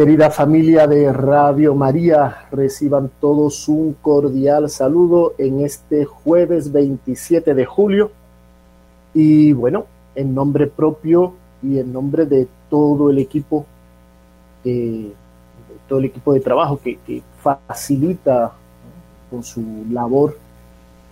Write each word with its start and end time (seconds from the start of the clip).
Querida 0.00 0.30
familia 0.30 0.86
de 0.86 1.12
Radio 1.12 1.74
María, 1.74 2.46
reciban 2.50 3.10
todos 3.20 3.68
un 3.68 3.92
cordial 4.00 4.70
saludo 4.70 5.34
en 5.36 5.60
este 5.60 6.06
jueves 6.06 6.72
27 6.72 7.52
de 7.52 7.66
julio. 7.66 8.10
Y 9.12 9.52
bueno, 9.52 9.84
en 10.14 10.34
nombre 10.34 10.68
propio 10.68 11.34
y 11.62 11.80
en 11.80 11.92
nombre 11.92 12.24
de 12.24 12.48
todo 12.70 13.10
el 13.10 13.18
equipo, 13.18 13.66
eh, 14.64 15.12
todo 15.86 15.98
el 15.98 16.06
equipo 16.06 16.32
de 16.32 16.40
trabajo 16.40 16.80
que, 16.82 17.22
facilita 17.42 18.52
con 19.30 19.42
su 19.42 19.84
labor 19.90 20.38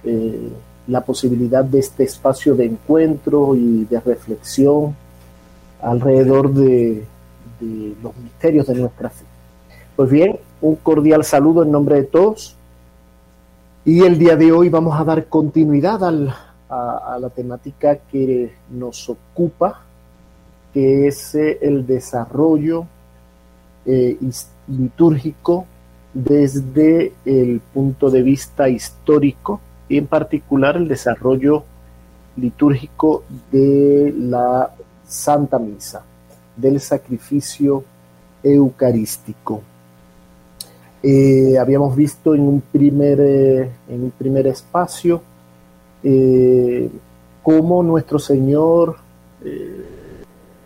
eh, 0.05 0.49
la 0.87 1.03
posibilidad 1.03 1.65
de 1.65 1.81
este 1.81 2.05
espacio 2.05 2.55
de 2.55 2.65
encuentro 2.65 3.55
y 3.55 3.85
de 3.85 4.01
reflexión 4.01 4.97
alrededor 5.83 6.53
de 6.53 7.05
los 7.61 8.17
misterios 8.17 8.67
de 8.67 8.75
nuestra 8.75 9.11
fe. 9.11 9.25
Pues 9.97 10.11
bien, 10.11 10.39
un 10.61 10.77
cordial 10.77 11.25
saludo 11.25 11.63
en 11.63 11.73
nombre 11.73 11.97
de 11.97 12.05
todos. 12.05 12.57
Y 13.85 14.03
el 14.03 14.19
día 14.19 14.37
de 14.37 14.53
hoy 14.53 14.69
vamos 14.69 14.99
a 14.99 15.05
dar 15.05 15.27
continuidad 15.27 16.05
a, 16.05 17.19
la 17.19 17.31
temática 17.31 17.97
que 17.97 18.55
nos 18.71 19.09
ocupa, 19.09 19.81
que 20.73 21.09
es 21.09 21.35
eh, 21.35 21.59
el 21.63 21.87
desarrollo 21.87 22.87
eh, 23.87 24.19
litúrgico 24.69 25.65
desde 26.13 27.15
el 27.25 27.61
punto 27.73 28.11
de 28.11 28.23
vista 28.23 28.69
histórico 28.69 29.61
y 29.89 29.99
en 29.99 30.07
particular 30.07 30.77
el 30.77 30.89
desarrollo 30.89 31.65
litúrgico 32.37 33.25
de 33.51 34.15
la 34.17 34.71
Santa 35.07 35.59
Misa 35.59 36.03
del 36.57 36.81
sacrificio 36.81 37.85
eucarístico. 38.43 39.63
Eh, 41.03 41.57
habíamos 41.59 41.95
visto 41.95 42.35
en 42.35 42.43
un 42.43 42.61
primer, 42.61 43.21
eh, 43.21 43.71
en 43.89 44.05
un 44.05 44.11
primer 44.11 44.49
espacio 44.49 45.23
eh, 46.03 46.91
cómo 47.43 47.83
nuestro 47.83 48.19
Señor 48.19 48.97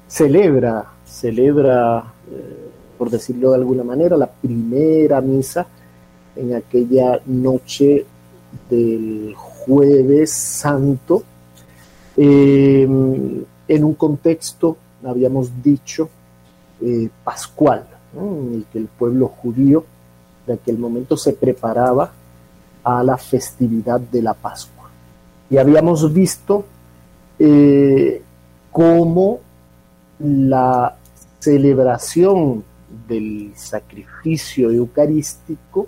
celebra, 0.09 0.84
celebra, 1.05 2.05
por 2.98 3.11
decirlo 3.11 3.50
de 3.50 3.56
alguna 3.56 3.84
manera, 3.84 4.17
la 4.17 4.27
primera 4.27 5.20
misa 5.20 5.67
en 6.34 6.55
aquella 6.55 7.20
noche 7.27 8.06
del 8.69 9.34
jueves 9.36 10.33
santo, 10.33 11.22
en 12.17 13.47
un 13.69 13.94
contexto 13.94 14.77
habíamos 15.05 15.62
dicho, 15.62 16.09
eh, 16.81 17.09
pascual, 17.25 17.86
en 18.17 18.55
el 18.55 18.64
que 18.72 18.78
el 18.78 18.86
pueblo 18.86 19.28
judío 19.28 19.84
de 20.47 20.55
aquel 20.55 20.78
momento 20.78 21.17
se 21.17 21.33
preparaba 21.33 22.12
a 22.84 23.03
la 23.03 23.17
festividad 23.17 24.00
de 24.00 24.22
la 24.22 24.34
Pascua. 24.34 24.91
Y 25.48 25.56
habíamos 25.59 26.12
visto 26.12 26.64
eh, 27.39 28.22
cómo 28.70 29.41
la 30.19 30.97
celebración 31.39 32.64
del 33.09 33.53
sacrificio 33.56 34.70
eucarístico 34.70 35.87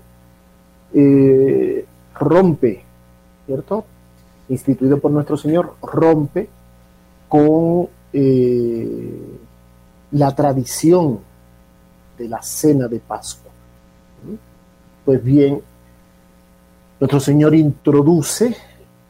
eh, 0.93 1.85
rompe, 2.15 2.83
¿cierto? 3.47 3.85
Instituido 4.49 4.99
por 4.99 5.11
nuestro 5.11 5.37
Señor, 5.37 5.75
rompe 5.83 6.49
con 7.29 7.89
eh, 8.13 9.39
la 10.13 10.35
tradición 10.35 11.19
de 12.19 12.29
la 12.29 12.43
cena 12.43 12.87
de 12.87 13.01
Pascua. 13.01 13.51
Pues 15.05 15.23
bien, 15.23 15.61
nuestro 17.01 17.21
Señor 17.21 17.55
introduce 17.55 18.57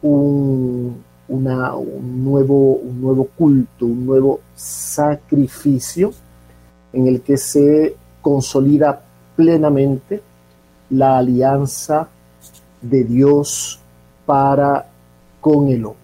un, 0.02 1.02
nuevo, 1.28 2.74
un 2.74 3.00
nuevo 3.00 3.28
culto, 3.36 3.86
un 3.86 4.06
nuevo 4.06 4.40
sacrificio 4.54 6.12
en 6.92 7.06
el 7.06 7.20
que 7.20 7.36
se 7.36 7.96
consolida 8.20 9.02
plenamente 9.36 10.22
la 10.90 11.18
alianza 11.18 12.08
de 12.90 13.04
Dios 13.04 13.80
para 14.26 14.86
con 15.40 15.68
el 15.68 15.84
hombre. 15.84 16.00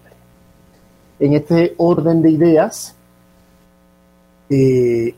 En 1.18 1.34
este 1.34 1.74
orden 1.76 2.22
de 2.22 2.30
ideas, 2.30 2.94
eh, 4.48 5.14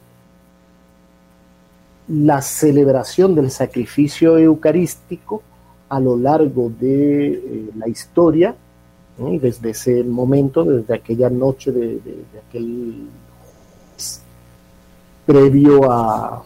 la 2.08 2.42
celebración 2.42 3.34
del 3.34 3.50
sacrificio 3.50 4.36
eucarístico 4.38 5.42
a 5.88 6.00
lo 6.00 6.16
largo 6.16 6.70
de 6.78 7.32
eh, 7.32 7.70
la 7.76 7.88
historia, 7.88 8.54
desde 9.18 9.70
ese 9.70 10.02
momento, 10.02 10.64
desde 10.64 10.94
aquella 10.94 11.30
noche 11.30 11.70
de, 11.70 12.00
aquel 12.48 13.08
previo 15.26 15.90
a, 15.90 16.42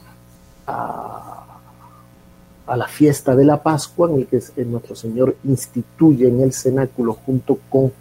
la 2.75 2.89
fiesta 2.89 3.37
de 3.37 3.45
la 3.45 3.63
Pascua, 3.63 4.11
en 4.11 4.21
el 4.21 4.27
que 4.27 4.65
nuestro 4.65 4.97
Señor 4.97 5.37
instituye 5.45 6.27
en 6.27 6.41
el 6.41 6.53
cenáculo 6.53 7.13
junto 7.13 7.59
con 7.69 7.93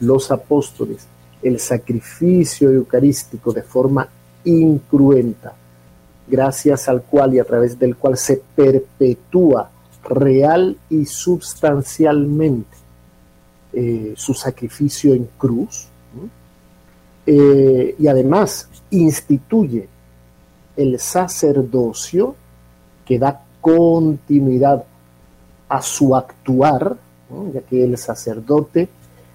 los 0.00 0.30
apóstoles 0.30 1.06
el 1.42 1.58
sacrificio 1.58 2.70
eucarístico 2.70 3.52
de 3.52 3.62
forma 3.62 4.08
incruenta, 4.44 5.54
gracias 6.26 6.88
al 6.88 7.02
cual 7.02 7.34
y 7.34 7.38
a 7.38 7.44
través 7.44 7.78
del 7.78 7.96
cual 7.96 8.16
se 8.16 8.42
perpetúa 8.54 9.70
real 10.04 10.76
y 10.90 11.04
sustancialmente 11.04 12.76
eh, 13.72 14.14
su 14.16 14.34
sacrificio 14.34 15.14
en 15.14 15.28
cruz, 15.38 15.88
eh, 17.24 17.94
y 17.98 18.06
además 18.06 18.68
instituye 18.90 19.88
el 20.76 20.98
sacerdocio 20.98 22.34
que 23.04 23.18
da 23.18 23.42
continuidad 23.62 24.84
a 25.70 25.80
su 25.80 26.14
actuar, 26.14 26.98
ya 27.54 27.62
que 27.62 27.82
el 27.82 27.96
sacerdote 27.96 28.90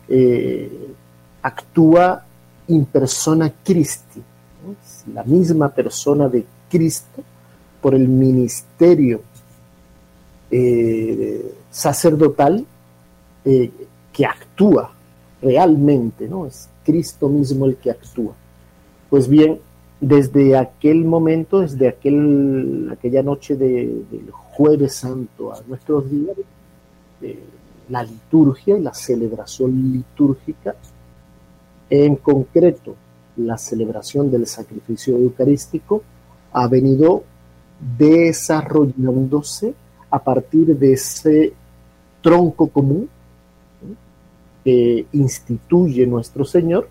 eh, 0.07 0.93
actúa 1.41 2.23
in 2.67 2.85
persona 2.85 3.51
Christi, 3.63 4.21
la 5.13 5.23
misma 5.23 5.69
persona 5.69 6.29
de 6.29 6.45
Cristo 6.69 7.23
por 7.81 7.95
el 7.95 8.07
ministerio 8.07 9.21
eh, 10.51 11.55
sacerdotal 11.71 12.66
eh, 13.45 13.71
que 14.11 14.25
actúa 14.25 14.91
realmente, 15.41 16.27
¿no? 16.27 16.45
Es 16.45 16.69
Cristo 16.83 17.29
mismo 17.29 17.66
el 17.66 17.77
que 17.77 17.91
actúa. 17.91 18.33
Pues 19.09 19.27
bien, 19.27 19.59
desde 20.00 20.56
aquel 20.56 21.06
momento, 21.06 21.62
desde 21.62 21.88
aquel, 21.88 22.90
aquella 22.91 23.24
noche 23.24 23.56
del 23.56 24.31
jueves 24.31 24.96
santo 24.96 25.52
a 25.52 25.62
nuestros 25.68 26.09
días, 26.09 26.38
la 27.90 28.03
liturgia 28.03 28.78
y 28.78 28.81
la 28.81 28.94
celebración 28.94 29.94
litúrgica, 29.94 30.75
en 31.90 32.16
concreto 32.18 32.96
la 33.38 33.58
celebración 33.58 34.30
del 34.30 34.46
sacrificio 34.46 35.16
eucarístico, 35.18 36.03
ha 36.52 36.68
venido 36.68 37.24
desarrollándose 37.97 39.74
a 40.09 40.19
partir 40.19 40.78
de 40.78 40.94
ese 40.94 41.53
tronco 42.22 42.67
común 42.67 43.09
que 44.64 45.05
instituye 45.14 46.05
nuestro 46.05 46.43
Señor, 46.46 46.90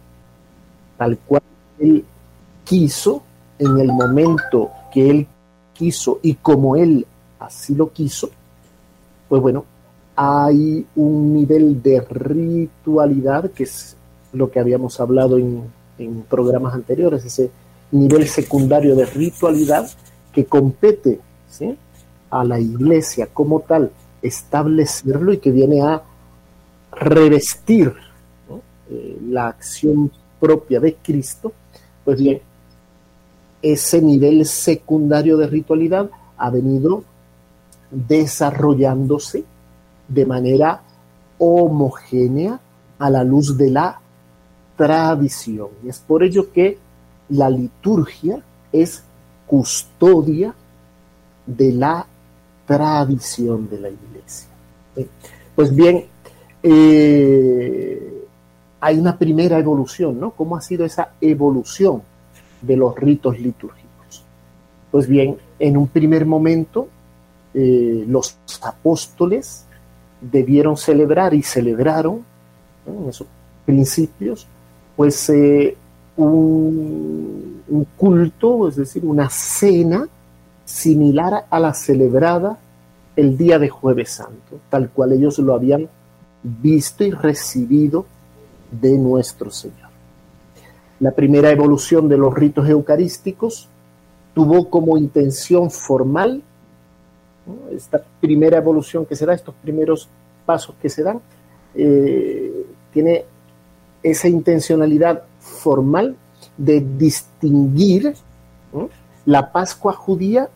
tal 0.97 1.19
cual 1.19 1.43
Él 1.79 2.05
quiso, 2.67 3.23
en 3.59 3.79
el 3.79 3.93
momento 3.93 4.71
que 4.93 5.09
Él 5.09 5.27
quiso 5.73 6.19
y 6.23 6.35
como 6.35 6.77
Él 6.77 7.07
así 7.39 7.75
lo 7.75 7.93
quiso, 7.93 8.29
pues 9.29 9.41
bueno, 9.41 9.65
hay 10.17 10.85
un 10.97 11.35
nivel 11.35 11.83
de 11.83 12.01
ritualidad, 12.01 13.51
que 13.53 13.65
es 13.65 13.97
lo 14.33 14.51
que 14.51 14.59
habíamos 14.59 14.99
hablado 15.01 15.39
en, 15.39 15.75
programas 16.29 16.75
anteriores, 16.75 17.25
ese 17.25 17.51
nivel 17.93 18.29
secundario 18.29 18.95
de 18.95 19.07
ritualidad 19.07 19.89
que 20.31 20.45
compete 20.45 21.21
a 22.29 22.45
la 22.45 22.61
iglesia 22.61 23.29
como 23.33 23.61
tal 23.61 23.91
establecerlo 24.21 25.33
y 25.33 25.39
que 25.39 25.51
viene 25.51 25.81
a 25.81 26.03
revestir 26.93 27.95
eh, 28.91 29.19
la 29.29 29.49
acción 29.49 30.11
propia 30.39 30.81
de 30.81 30.97
Cristo, 30.97 31.53
pues 32.05 32.21
bien, 32.21 32.43
ese 33.63 34.01
nivel 34.03 34.47
secundario 34.47 35.37
de 35.37 35.47
ritualidad 35.47 36.11
ha 36.37 36.51
venido 36.51 37.05
desarrollándose 37.91 39.45
de 40.09 40.27
manera 40.27 40.83
homogénea 41.39 42.61
a 42.99 43.11
la 43.11 43.25
luz 43.25 43.57
de 43.57 43.71
la 43.71 44.01
tradición. 44.77 45.69
Y 45.85 45.89
es 45.89 45.99
por 45.99 46.23
ello 46.23 46.53
que 46.53 46.79
la 47.29 47.51
liturgia 47.51 48.43
es 48.73 49.03
custodia 49.47 50.55
de 51.47 51.73
la 51.73 52.07
tradición 52.67 53.69
de 53.71 53.81
la 53.81 53.89
iglesia. 53.89 54.49
Pues 55.55 55.75
bien, 55.75 56.07
eh, 56.63 58.25
hay 58.81 58.99
una 58.99 59.17
primera 59.17 59.59
evolución, 59.59 60.19
¿no? 60.19 60.31
¿Cómo 60.33 60.57
ha 60.57 60.61
sido 60.61 60.85
esa 60.85 61.13
evolución 61.21 62.03
de 62.67 62.77
los 62.77 62.97
ritos 62.97 63.39
litúrgicos? 63.39 64.25
Pues 64.91 65.07
bien, 65.07 65.37
en 65.59 65.77
un 65.77 65.89
primer 65.89 66.27
momento, 66.27 66.89
eh, 67.55 68.05
los 68.09 68.37
apóstoles 68.63 69.65
debieron 70.21 70.77
celebrar 70.77 71.35
y 71.35 71.43
celebraron 71.43 72.25
en 72.87 73.09
esos 73.09 73.27
principios, 73.65 74.47
pues 74.97 75.29
eh, 75.31 75.77
un, 76.17 77.63
un, 77.69 77.87
culto, 77.97 78.69
es 78.69 78.77
decir, 78.77 79.05
una 79.05 79.29
cena 79.29 80.09
similar 80.65 81.47
a 81.51 81.61
la 81.61 81.75
celebrada 81.75 82.59
el 83.17 83.37
día 83.37 83.59
de 83.59 83.69
jueves 83.69 84.11
santo, 84.11 84.61
tal 84.69 84.91
cual 84.91 85.13
ellos 85.13 85.39
lo 85.39 85.55
habían 85.55 85.89
visto 86.43 87.05
y 87.05 87.11
recibido 87.11 88.07
de 88.71 88.99
nuestro 88.99 89.51
Señor. 89.51 89.86
La 91.01 91.11
primera 91.11 91.51
evolución 91.51 92.09
de 92.09 92.17
los 92.17 92.35
ritos 92.35 92.69
eucarísticos 92.69 93.69
tuvo 94.35 94.69
como 94.71 94.97
intención 94.97 95.71
formal, 95.71 96.43
esta 97.71 98.03
primera 98.21 98.59
evolución 98.59 99.07
que 99.07 99.17
se 99.17 99.27
da, 99.27 99.35
estos 99.35 99.55
primeros 99.63 100.09
pasos 100.45 100.75
que 100.81 100.89
se 100.89 101.03
dan, 101.03 101.21
eh, 101.75 102.67
tiene 102.93 103.25
esa 104.03 104.29
intencionalidad 104.29 105.25
formal 105.41 106.17
de 106.57 106.81
distinguir 106.81 108.15
la 109.27 109.53
Pascua 109.53 109.93
judía 109.93 110.49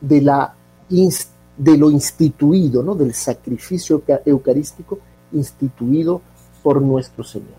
de, 0.00 0.20
la, 0.20 0.54
de 0.88 1.78
lo 1.78 1.90
instituido, 1.90 2.82
¿no? 2.82 2.94
del 2.94 3.14
sacrificio 3.14 4.02
eucarístico 4.24 4.98
instituido 5.32 6.20
por 6.62 6.82
nuestro 6.82 7.24
Señor. 7.24 7.56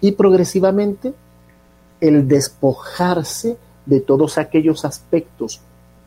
Y 0.00 0.12
progresivamente 0.12 1.14
el 2.08 2.28
despojarse 2.28 3.56
de 3.86 4.00
todos 4.00 4.36
aquellos 4.36 4.84
aspectos 4.84 5.60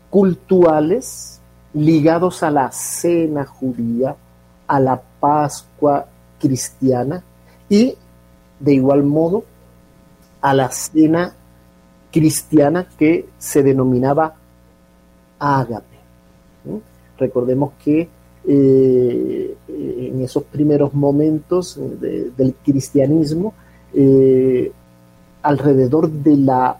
cultuales 0.10 1.40
ligados 1.74 2.44
a 2.44 2.52
la 2.52 2.72
cena 2.72 3.46
judía, 3.46 4.16
a 4.68 4.80
la 4.80 5.02
Pascua 5.20 6.08
cristiana 6.40 7.24
y 7.68 7.96
de 8.60 8.74
igual 8.74 9.04
modo 9.04 9.44
a 10.42 10.54
la 10.54 10.70
cena 10.72 11.34
cristiana 12.12 12.88
que 12.98 13.28
se 13.40 13.64
denominaba 13.64 14.36
ágape. 15.40 15.98
Recordemos 17.18 17.74
que 17.84 18.08
eh, 18.48 19.58
en 19.68 20.22
esos 20.22 20.44
primeros 20.44 20.94
momentos 20.94 21.80
del 22.00 22.56
cristianismo, 22.64 23.54
eh, 23.94 24.72
alrededor 25.48 26.10
de 26.12 26.36
la 26.36 26.78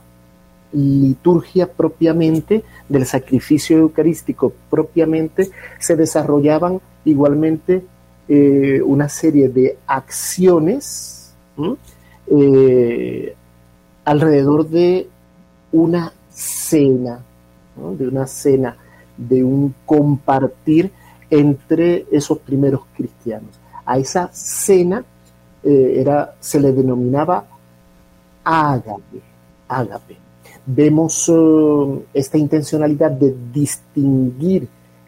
liturgia 0.74 1.72
propiamente, 1.72 2.66
del 2.90 3.06
sacrificio 3.06 3.78
eucarístico 3.78 4.52
propiamente, 4.70 5.50
se 5.80 5.96
desarrollaban 5.96 6.82
igualmente 7.06 7.86
eh, 8.28 8.82
una 8.84 9.08
serie 9.08 9.48
de 9.48 9.78
acciones 9.88 11.34
alrededor 14.04 14.68
de 14.68 15.08
una 15.72 16.12
cena, 16.30 17.24
de 17.98 18.08
una 18.08 18.28
cena, 18.28 18.76
de 19.16 19.46
un 19.46 19.74
compartir 19.86 20.92
entre 21.30 22.06
esos 22.12 22.40
primeros 22.40 22.82
cristianos. 22.98 23.52
A 23.86 23.98
esa 23.98 24.30
cena 24.34 25.06
eh, 25.64 25.96
era, 26.02 26.36
se 26.42 26.60
le 26.60 26.74
denominaba 26.74 27.46
ágape, 28.48 29.22
ágape. 29.68 30.18
Vemos 30.66 31.30
eh, 31.30 32.06
esta 32.14 32.38
intencionalidad 32.38 33.12
de 33.12 33.36
distinguir 33.52 34.68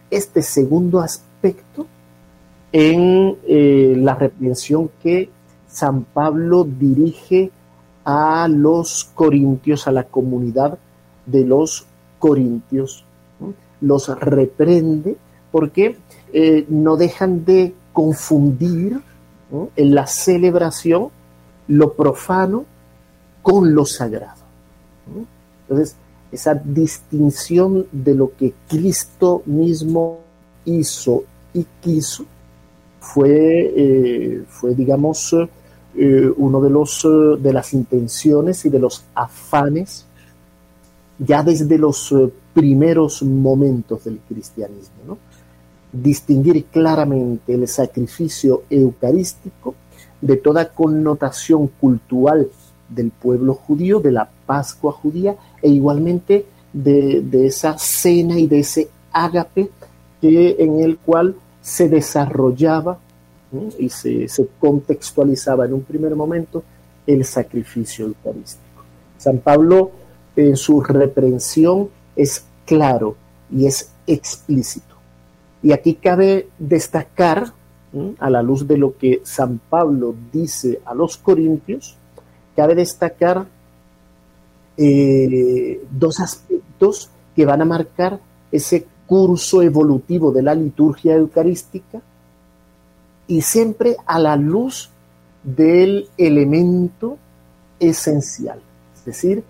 este 0.09 0.41
segundo 0.41 1.00
aspecto 1.00 1.88
en 2.71 3.38
eh, 3.47 3.94
la 3.97 4.15
reprensión 4.15 4.91
que 5.01 5.30
San 5.68 6.03
Pablo 6.03 6.65
dirige 6.65 7.51
a 8.03 8.47
los 8.50 9.09
corintios, 9.15 9.88
a 9.88 9.91
la 9.94 10.03
comunidad 10.03 10.77
de 11.25 11.45
los 11.45 11.86
corintios, 12.18 13.06
los 13.81 14.09
reprende 14.19 15.15
porque 15.51 15.95
eh, 16.33 16.65
no 16.68 16.97
dejan 16.97 17.45
de 17.45 17.74
confundir 17.94 19.00
en 19.75 19.95
la 19.95 20.06
celebración 20.06 21.09
lo 21.68 21.94
profano 21.94 22.65
con 23.50 23.74
lo 23.74 23.86
sagrado. 23.86 24.44
Entonces, 25.62 25.96
esa 26.31 26.54
distinción 26.54 27.88
de 27.92 28.13
lo 28.16 28.31
que 28.36 28.54
Cristo 28.68 29.42
mismo 29.46 30.19
hizo 30.66 31.24
y 31.54 31.66
quiso 31.81 32.25
fue, 33.00 33.74
eh, 33.75 34.44
fue 34.48 34.75
digamos, 34.75 35.36
eh, 35.96 36.31
uno 36.38 36.62
de, 36.62 36.69
los, 36.69 37.07
de 37.40 37.54
las 37.54 37.74
intenciones 37.74 38.66
y 38.66 38.69
de 38.69 38.80
los 38.80 39.04
afanes 39.16 40.06
ya 41.18 41.44
desde 41.44 41.78
los 41.78 42.13
primeros 42.54 43.24
momentos 43.24 44.04
del 44.04 44.19
cristianismo. 44.19 44.96
¿no? 45.07 45.18
distinguir 45.92 46.66
claramente 46.66 47.54
el 47.54 47.68
sacrificio 47.68 48.63
eucarístico 48.69 49.75
de 50.22 50.38
toda 50.38 50.69
connotación 50.69 51.68
cultural 51.68 52.50
del 52.89 53.12
pueblo 53.12 53.53
judío, 53.53 54.00
de 54.00 54.12
la 54.12 54.30
Pascua 54.45 54.91
judía, 54.91 55.36
e 55.62 55.69
igualmente 55.69 56.45
de, 56.74 57.45
esa 57.45 57.77
cena 57.77 58.38
y 58.38 58.47
de 58.47 58.59
ese 58.59 58.89
ágape 59.12 59.69
que, 60.21 60.56
en 60.59 60.80
el 60.81 60.97
cual 60.97 61.36
se 61.62 61.89
desarrollaba 61.89 63.00
y 63.77 63.89
se 63.89 64.27
contextualizaba 64.60 65.65
en 65.65 65.74
un 65.74 65.81
primer 65.81 66.15
momento 66.15 66.63
el 67.08 67.25
sacrificio 67.25 68.05
eucarístico. 68.05 68.84
San 69.17 69.39
Pablo 69.39 69.91
en 70.36 70.55
su 70.55 70.81
reprensión 70.81 71.89
es 72.15 72.46
claro 72.65 73.15
y 73.51 73.65
es 73.65 73.91
explícito. 74.08 74.96
Y 75.62 75.72
aquí 75.72 75.96
cabe 75.96 76.48
destacar, 76.58 77.53
a 78.19 78.29
la 78.29 78.43
luz 78.43 78.67
de 78.67 78.77
lo 78.77 78.96
que 78.98 79.22
San 79.24 79.60
Pablo 79.67 80.13
dice 80.31 80.79
a 80.86 80.93
los 80.93 81.17
corintios, 81.17 81.98
cabe 82.60 82.75
destacar 82.75 83.48
eh, 84.75 85.82
dos 85.89 86.20
aspectos 86.20 87.10
que 87.34 87.46
van 87.46 87.62
a 87.62 87.66
marcar 87.66 88.20
ese 88.51 88.86
curso 89.08 89.62
evolutivo 89.62 90.34
de 90.34 90.42
la 90.44 90.54
liturgia 90.54 91.16
eucarística 91.16 92.01
y 93.28 93.42
siempre 93.44 93.96
a 94.06 94.20
la 94.20 94.36
luz 94.36 94.89
del 95.42 96.10
elemento 96.18 97.18
esencial, 97.80 98.60
es 98.94 99.06
decir, 99.06 99.42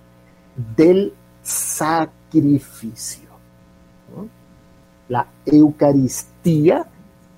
del 0.78 1.12
sacrificio 1.42 3.30
la 5.08 5.26
Eucaristía, 5.48 6.86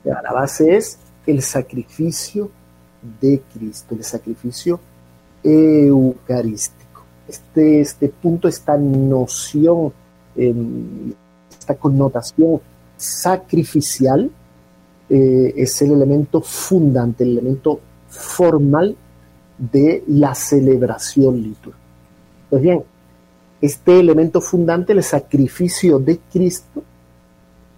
la 0.04 0.34
base 0.34 0.76
es 0.76 1.00
el 1.26 1.42
sacrificio 1.42 2.52
de 3.22 3.42
Cristo, 3.54 3.96
el 3.96 4.04
sacrificio 4.04 4.82
eucarístico. 5.44 7.04
Este, 7.28 7.82
este 7.82 8.10
punto, 8.10 8.48
esta 8.48 8.78
noción, 8.78 9.94
em, 10.36 11.14
esta 11.50 11.76
connotación 11.76 12.60
sacrificial 12.98 14.30
eh, 15.10 15.54
es 15.58 15.82
el 15.82 15.92
elemento 15.92 16.42
fundante, 16.42 17.24
el 17.24 17.38
elemento 17.38 17.80
formal 18.08 18.96
de 19.58 20.04
la 20.08 20.34
celebración 20.36 21.42
litúrgica. 21.42 21.78
Pues 22.50 22.62
bien, 22.62 22.84
este 23.62 24.00
elemento 24.00 24.42
fundante, 24.42 24.94
el 24.94 25.04
sacrificio 25.04 26.00
de 26.00 26.20
Cristo, 26.32 26.84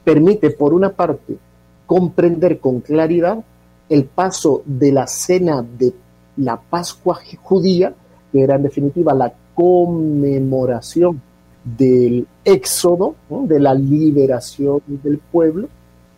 permite, 0.04 0.52
por 0.52 0.74
una 0.74 0.92
parte, 0.92 1.38
comprender 1.86 2.60
con 2.60 2.82
claridad 2.82 3.44
el 3.90 4.06
paso 4.06 4.64
de 4.66 4.92
la 4.92 5.08
cena 5.08 5.62
de 5.62 5.94
la 6.38 6.60
Pascua 6.60 7.20
judía, 7.42 7.94
que 8.32 8.42
era 8.42 8.56
en 8.56 8.64
definitiva 8.64 9.14
la 9.14 9.34
conmemoración 9.54 11.22
del 11.64 12.28
éxodo, 12.44 13.16
de 13.30 13.60
la 13.60 13.74
liberación 13.74 14.82
del 14.88 15.18
pueblo 15.20 15.70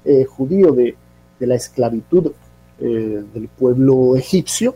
eh, 0.03 0.25
judío 0.25 0.72
de, 0.72 0.95
la 1.39 1.55
esclavitud 1.55 2.31
del 2.79 3.48
pueblo 3.50 4.15
egipcio. 4.15 4.75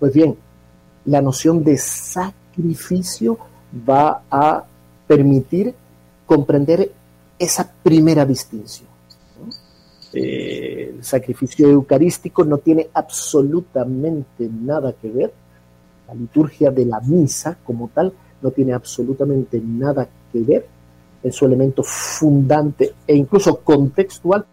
Pues 0.00 0.12
bien, 0.12 0.36
la 1.04 1.20
noción 1.20 1.62
de 1.62 1.76
sacrificio 1.76 3.38
va 3.88 4.22
a 4.30 4.64
permitir 5.06 5.74
comprender 6.26 6.92
esa 7.38 7.70
primera 7.82 8.24
distinción. 8.24 8.89
Eh, 10.12 10.94
el 10.96 11.04
sacrificio 11.04 11.68
eucarístico 11.68 12.44
no 12.44 12.58
tiene 12.58 12.88
absolutamente 12.92 14.48
nada 14.48 14.92
que 14.92 15.08
ver, 15.08 15.32
la 16.08 16.14
liturgia 16.14 16.70
de 16.70 16.84
la 16.84 17.00
misa 17.00 17.58
como 17.64 17.88
tal 17.94 18.12
no 18.42 18.50
tiene 18.50 18.72
absolutamente 18.72 19.60
nada 19.64 20.08
que 20.32 20.40
ver 20.40 20.66
en 21.22 21.32
su 21.32 21.44
elemento 21.44 21.82
fundante 21.84 22.94
e 23.06 23.14
incluso 23.14 23.60
contextual 23.60 24.44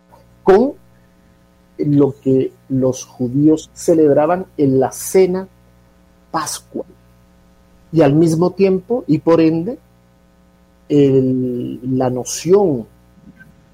con 0.44 0.74
lo 1.78 2.16
que 2.22 2.52
los 2.70 3.06
judíos 3.06 3.70
celebraban 3.74 4.46
en 4.58 4.80
la 4.80 4.92
cena 4.92 5.48
pascual. 6.32 6.88
Y 7.92 8.02
al 8.02 8.14
mismo 8.14 8.52
tiempo, 8.52 9.06
y 9.08 9.20
por 9.20 9.40
ende, 9.40 9.78
la 10.90 12.10
noción 12.10 12.86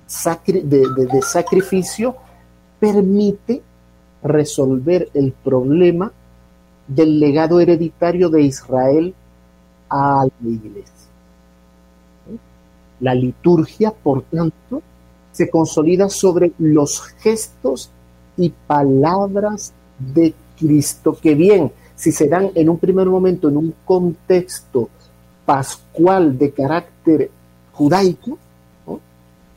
de, 0.08 1.22
sacrificio 1.22 2.16
permite 2.80 3.62
resolver 4.22 5.10
el 5.14 5.32
problema 5.32 6.12
del 6.88 7.20
legado 7.20 7.60
hereditario 7.60 8.30
de 8.30 8.42
Israel 8.42 9.14
a 9.90 10.26
la 10.26 10.50
iglesia. 10.50 10.92
La 13.00 13.14
liturgia, 13.14 13.92
por 13.92 14.24
tanto, 14.24 14.82
se 15.32 15.50
consolida 15.50 16.10
sobre 16.10 16.54
los 16.60 17.02
gestos 17.02 17.90
y 18.38 18.50
palabras 18.50 19.74
de 19.98 20.34
Cristo, 20.58 21.18
que 21.20 21.36
bien, 21.36 21.72
si 21.96 22.12
se 22.12 22.28
dan 22.28 22.52
en 22.56 22.70
un 22.70 22.78
primer 22.78 23.08
momento 23.08 23.50
en 23.50 23.58
un 23.58 23.74
contexto 23.86 24.90
pascual 25.46 26.38
de 26.38 26.52
carácter 26.52 27.32
judaico, 27.72 28.38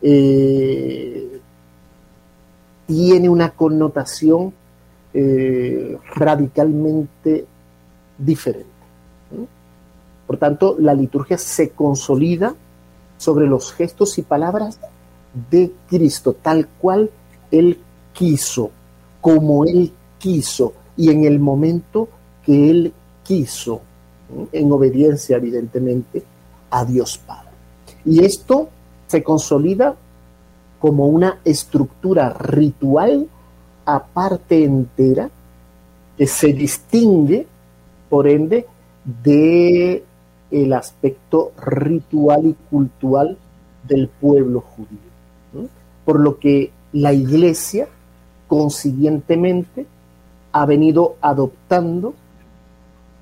eh, 0.08 1.40
tiene 2.86 3.28
una 3.28 3.50
connotación 3.50 4.54
eh, 5.12 5.98
radicalmente 6.14 7.44
diferente. 8.16 8.70
Por 10.24 10.36
tanto, 10.36 10.76
la 10.78 10.94
liturgia 10.94 11.36
se 11.38 11.70
consolida 11.70 12.54
sobre 13.18 13.48
los 13.48 13.72
gestos 13.72 14.16
y 14.18 14.22
palabras 14.22 14.78
de 15.50 15.72
Cristo, 15.88 16.36
tal 16.40 16.68
cual 16.68 17.10
Él 17.50 17.80
quiso, 18.12 18.70
como 19.20 19.64
Él 19.64 19.92
quiso 20.18 20.72
y 20.96 21.10
en 21.10 21.24
el 21.24 21.40
momento 21.40 22.08
que 22.44 22.70
Él 22.70 22.92
quiso, 23.24 23.80
en 24.52 24.70
obediencia 24.70 25.36
evidentemente 25.36 26.22
a 26.70 26.84
Dios 26.84 27.18
Padre. 27.18 27.50
Y 28.04 28.24
esto 28.24 28.68
se 29.06 29.22
consolida 29.22 29.94
como 30.78 31.06
una 31.06 31.38
estructura 31.44 32.30
ritual 32.30 33.28
aparte 33.86 34.64
entera 34.64 35.30
que 36.18 36.26
se 36.26 36.52
distingue, 36.52 37.46
por 38.10 38.26
ende, 38.28 38.66
de 39.22 40.04
el 40.50 40.72
aspecto 40.72 41.52
ritual 41.64 42.46
y 42.46 42.56
cultural 42.70 43.36
del 43.86 44.08
pueblo 44.08 44.60
judío. 44.60 45.68
Por 46.04 46.20
lo 46.20 46.38
que 46.38 46.70
la 46.92 47.12
iglesia, 47.12 47.88
consiguientemente, 48.48 49.86
ha 50.52 50.66
venido 50.66 51.16
adoptando 51.20 52.14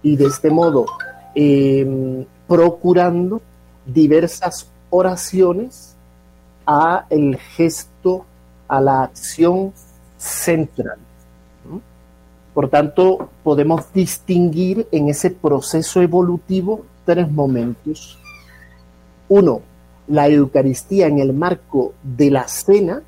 y 0.02 0.16
de 0.16 0.26
este 0.26 0.50
modo 0.50 0.86
em, 1.34 2.24
procurando 2.46 3.40
diversas 3.86 4.68
oraciones 4.94 5.96
a 6.64 7.06
el 7.10 7.36
gesto, 7.36 8.24
a 8.68 8.80
la 8.80 9.02
acción 9.02 9.72
central. 10.16 10.98
Por 12.54 12.68
tanto, 12.68 13.28
podemos 13.42 13.92
distinguir 13.92 14.86
en 14.92 15.08
ese 15.08 15.30
proceso 15.30 16.00
evolutivo 16.00 16.84
tres 17.04 17.28
momentos. 17.28 18.16
Uno, 19.28 19.62
la 20.06 20.28
Eucaristía 20.28 21.08
en 21.08 21.18
el 21.18 21.32
marco 21.32 21.94
de 22.00 22.30
la 22.30 22.46
cena, 22.46 23.02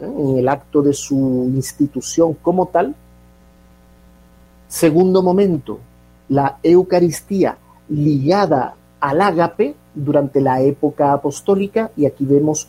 ¿eh? 0.00 0.04
en 0.06 0.38
el 0.38 0.48
acto 0.48 0.80
de 0.80 0.94
su 0.94 1.50
institución 1.54 2.32
como 2.40 2.68
tal. 2.68 2.94
Segundo 4.66 5.22
momento, 5.22 5.78
la 6.30 6.58
Eucaristía 6.62 7.58
ligada 7.90 8.74
al 8.98 9.20
ágape 9.20 9.74
durante 9.94 10.40
la 10.40 10.60
época 10.60 11.12
apostólica 11.12 11.90
y 11.96 12.06
aquí 12.06 12.24
vemos 12.24 12.68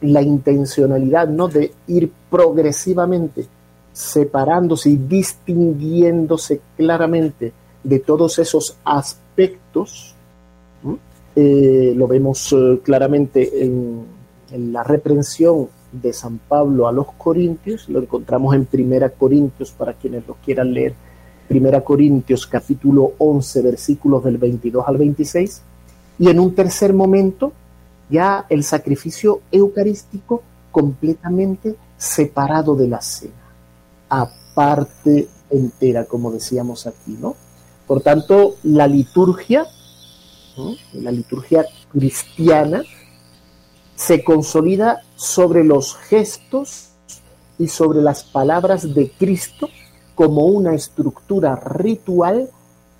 la 0.00 0.22
intencionalidad 0.22 1.28
¿no? 1.28 1.48
de 1.48 1.72
ir 1.86 2.10
progresivamente 2.30 3.46
separándose 3.92 4.90
y 4.90 4.96
distinguiéndose 4.96 6.60
claramente 6.76 7.52
de 7.84 7.98
todos 7.98 8.38
esos 8.38 8.76
aspectos. 8.84 10.14
Eh, 11.34 11.94
lo 11.96 12.06
vemos 12.06 12.52
eh, 12.52 12.80
claramente 12.82 13.64
en, 13.64 14.04
en, 14.50 14.72
la 14.72 14.82
reprensión 14.82 15.68
de 15.90 16.12
San 16.12 16.38
Pablo 16.38 16.88
a 16.88 16.92
los 16.92 17.06
Corintios, 17.12 17.88
lo 17.88 18.00
encontramos 18.00 18.54
en 18.54 18.66
Primera 18.66 19.08
Corintios 19.08 19.72
para 19.72 19.94
quienes 19.94 20.26
lo 20.26 20.34
quieran 20.44 20.74
leer, 20.74 20.94
Primera 21.48 21.82
Corintios 21.82 22.46
capítulo 22.46 23.12
11 23.16 23.62
versículos 23.62 24.24
del 24.24 24.36
22 24.36 24.84
al 24.86 24.98
26 24.98 25.62
y 26.18 26.28
en 26.28 26.40
un 26.40 26.54
tercer 26.54 26.92
momento, 26.92 27.52
ya 28.10 28.46
el 28.48 28.64
sacrificio 28.64 29.40
eucarístico 29.50 30.42
completamente 30.70 31.76
separado 31.96 32.74
de 32.74 32.88
la 32.88 33.00
cena, 33.00 33.32
aparte 34.08 35.28
entera, 35.50 36.04
como 36.04 36.30
decíamos 36.30 36.86
aquí, 36.86 37.16
¿no? 37.20 37.36
Por 37.86 38.00
tanto, 38.00 38.56
la 38.62 38.86
liturgia, 38.86 39.66
la 40.94 41.10
liturgia 41.10 41.64
cristiana, 41.90 42.82
se 43.94 44.24
consolida 44.24 45.02
sobre 45.14 45.64
los 45.64 45.96
gestos 45.96 46.90
y 47.58 47.68
sobre 47.68 48.02
las 48.02 48.24
palabras 48.24 48.94
de 48.94 49.10
Cristo 49.10 49.68
como 50.14 50.46
una 50.46 50.74
estructura 50.74 51.56
ritual 51.56 52.50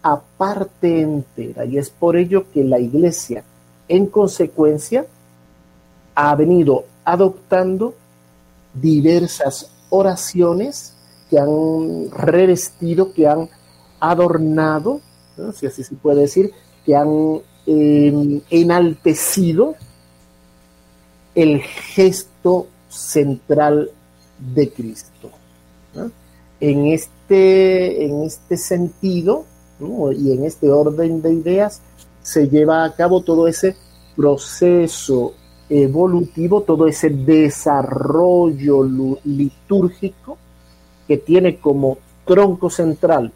aparte 0.02 1.00
entera. 1.00 1.64
Y 1.64 1.78
es 1.78 1.90
por 1.90 2.16
ello 2.16 2.50
que 2.52 2.64
la 2.64 2.78
iglesia, 2.78 3.44
en 3.88 4.06
consecuencia, 4.06 5.06
ha 6.14 6.34
venido 6.34 6.84
adoptando 7.04 7.94
diversas 8.74 9.70
oraciones 9.90 10.94
que 11.30 11.38
han 11.38 12.10
revestido, 12.10 13.12
que 13.12 13.26
han 13.26 13.48
adornado, 14.00 15.00
si 15.54 15.66
así 15.66 15.84
se 15.84 15.94
puede 15.94 16.22
decir, 16.22 16.52
que 16.84 16.96
han 16.96 17.40
em, 17.66 18.40
enaltecido 18.50 19.74
el 21.34 21.60
gesto 21.62 22.66
central 22.88 23.90
de 24.38 24.70
Cristo. 24.70 25.30
En, 26.60 26.86
este, 26.86 28.04
en 28.04 28.22
este 28.22 28.56
sentido, 28.56 29.46
y 30.12 30.32
en 30.32 30.44
este 30.44 30.70
orden 30.70 31.22
de 31.22 31.32
ideas 31.32 31.80
se 32.22 32.48
lleva 32.48 32.84
a 32.84 32.94
cabo 32.94 33.22
todo 33.22 33.48
ese 33.48 33.76
proceso 34.14 35.34
evolutivo, 35.68 36.62
todo 36.62 36.86
ese 36.86 37.10
desarrollo 37.10 38.84
litúrgico 39.24 40.36
que 41.08 41.16
tiene 41.18 41.58
como 41.58 41.98
tronco 42.24 42.70
central 42.70 43.32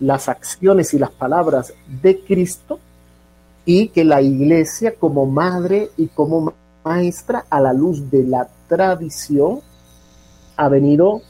las 0.00 0.28
acciones 0.28 0.92
y 0.92 0.98
las 0.98 1.10
palabras 1.10 1.72
de 2.02 2.20
Cristo 2.20 2.78
y 3.64 3.88
que 3.88 4.04
la 4.04 4.20
iglesia 4.20 4.94
como 4.94 5.26
madre 5.26 5.90
y 5.96 6.08
como 6.08 6.52
maestra 6.84 7.46
a 7.48 7.60
la 7.60 7.72
luz 7.72 8.10
de 8.10 8.24
la 8.24 8.48
tradición 8.68 9.60
ha 10.56 10.68
venido 10.68 11.22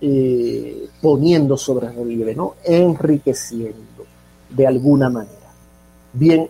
eh, 0.00 0.88
poniendo 1.00 1.56
sobre 1.56 1.90
relieve, 1.90 2.34
¿no? 2.34 2.54
enriqueciendo 2.64 3.99
de 4.50 4.66
alguna 4.66 5.08
manera. 5.08 5.36
Bien, 6.12 6.48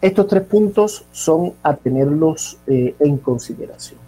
estos 0.00 0.26
tres 0.26 0.42
puntos 0.42 1.04
son 1.12 1.54
a 1.62 1.74
tenerlos 1.76 2.58
eh, 2.66 2.94
en 2.98 3.18
consideración. 3.18 4.00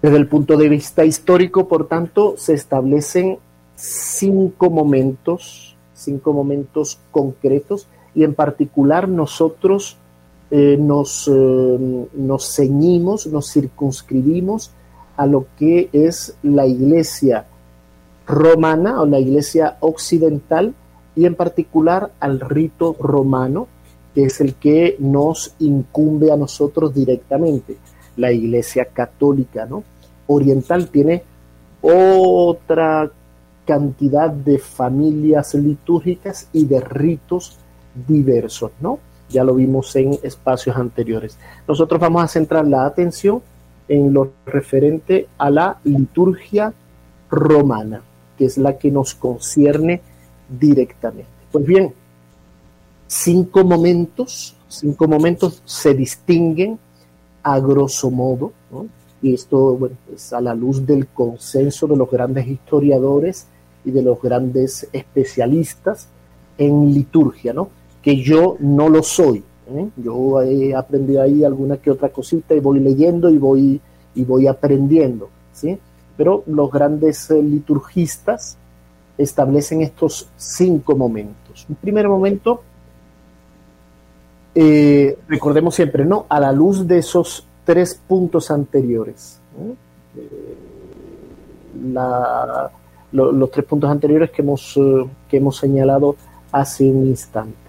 Desde 0.00 0.16
el 0.16 0.28
punto 0.28 0.56
de 0.56 0.68
vista 0.68 1.04
histórico, 1.04 1.66
por 1.66 1.88
tanto, 1.88 2.34
se 2.36 2.54
establecen 2.54 3.38
cinco 3.74 4.70
momentos, 4.70 5.74
cinco 5.94 6.32
momentos 6.32 6.98
concretos, 7.10 7.88
y 8.14 8.22
en 8.22 8.34
particular 8.34 9.08
nosotros 9.08 9.96
eh, 10.50 10.76
nos, 10.78 11.26
eh, 11.26 12.06
nos 12.14 12.54
ceñimos, 12.54 13.26
nos 13.26 13.52
circunscribimos 13.52 14.70
a 15.16 15.26
lo 15.26 15.46
que 15.58 15.88
es 15.92 16.36
la 16.42 16.66
iglesia 16.66 17.46
romana 18.26 19.00
o 19.00 19.06
la 19.06 19.18
iglesia 19.18 19.78
occidental 19.80 20.74
y 21.16 21.26
en 21.26 21.34
particular 21.34 22.12
al 22.20 22.40
rito 22.40 22.96
romano, 22.98 23.68
que 24.14 24.24
es 24.24 24.40
el 24.40 24.54
que 24.54 24.96
nos 24.98 25.54
incumbe 25.58 26.32
a 26.32 26.36
nosotros 26.36 26.94
directamente. 26.94 27.76
La 28.16 28.32
iglesia 28.32 28.86
católica 28.86 29.66
¿no? 29.66 29.82
oriental 30.26 30.88
tiene 30.88 31.22
otra 31.82 33.10
cantidad 33.66 34.30
de 34.30 34.58
familias 34.58 35.54
litúrgicas 35.54 36.48
y 36.52 36.66
de 36.66 36.80
ritos 36.80 37.58
diversos, 38.06 38.72
¿no? 38.80 38.98
Ya 39.30 39.42
lo 39.42 39.54
vimos 39.54 39.94
en 39.96 40.18
espacios 40.22 40.76
anteriores. 40.76 41.38
Nosotros 41.66 42.00
vamos 42.00 42.22
a 42.22 42.28
centrar 42.28 42.66
la 42.66 42.84
atención 42.84 43.42
en 43.88 44.12
lo 44.12 44.32
referente 44.46 45.28
a 45.38 45.50
la 45.50 45.78
liturgia 45.84 46.72
romana, 47.30 48.02
que 48.36 48.46
es 48.46 48.58
la 48.58 48.78
que 48.78 48.90
nos 48.90 49.14
concierne 49.14 50.02
directamente. 50.48 51.28
Pues 51.50 51.64
bien, 51.64 51.92
cinco 53.06 53.64
momentos, 53.64 54.56
cinco 54.68 55.06
momentos 55.06 55.62
se 55.64 55.94
distinguen 55.94 56.78
a 57.42 57.60
grosso 57.60 58.10
modo, 58.10 58.52
y 59.22 59.34
esto 59.34 59.76
bueno, 59.76 59.96
es 60.14 60.32
a 60.32 60.40
la 60.40 60.54
luz 60.54 60.84
del 60.84 61.06
consenso 61.08 61.86
de 61.86 61.96
los 61.96 62.10
grandes 62.10 62.46
historiadores 62.46 63.46
y 63.84 63.90
de 63.90 64.02
los 64.02 64.20
grandes 64.20 64.88
especialistas 64.92 66.08
en 66.58 66.92
liturgia, 66.92 67.52
¿no? 67.52 67.68
que 68.02 68.16
yo 68.16 68.56
no 68.60 68.88
lo 68.88 69.02
soy. 69.02 69.42
¿eh? 69.70 69.88
Yo 69.96 70.42
he 70.42 70.74
aprendido 70.74 71.22
ahí 71.22 71.44
alguna 71.44 71.78
que 71.78 71.90
otra 71.90 72.10
cosita 72.10 72.54
y 72.54 72.60
voy 72.60 72.80
leyendo 72.80 73.30
y 73.30 73.38
voy, 73.38 73.80
y 74.14 74.24
voy 74.24 74.46
aprendiendo. 74.46 75.28
¿sí? 75.52 75.78
Pero 76.16 76.44
los 76.46 76.70
grandes 76.70 77.30
eh, 77.30 77.42
liturgistas 77.42 78.58
establecen 79.18 79.82
estos 79.82 80.28
cinco 80.36 80.96
momentos. 80.96 81.66
Un 81.68 81.76
primer 81.76 82.08
momento, 82.08 82.62
eh, 84.54 85.18
recordemos 85.28 85.74
siempre, 85.74 86.04
¿no? 86.04 86.26
A 86.28 86.40
la 86.40 86.52
luz 86.52 86.86
de 86.86 86.98
esos 86.98 87.46
tres 87.64 87.94
puntos 87.94 88.50
anteriores. 88.50 89.40
los 93.12 93.50
tres 93.50 93.64
puntos 93.66 93.90
anteriores 93.90 94.30
que 94.30 94.42
hemos, 94.42 94.78
que 95.28 95.36
hemos 95.36 95.56
señalado 95.56 96.16
hace 96.52 96.84
un 96.84 97.06
instante 97.06 97.64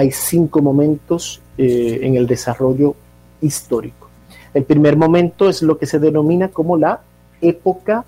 hay 0.00 0.10
cinco 0.12 0.62
momentos 0.62 1.42
eh, 1.58 2.00
en 2.02 2.16
el 2.16 2.26
desarrollo 2.26 2.94
histórico. 3.40 4.08
El 4.54 4.64
primer 4.64 4.96
momento 4.96 5.48
es 5.48 5.62
lo 5.62 5.78
que 5.78 5.86
se 5.86 5.98
denomina 5.98 6.48
como 6.48 6.76
la 6.76 7.00
época 7.40 8.04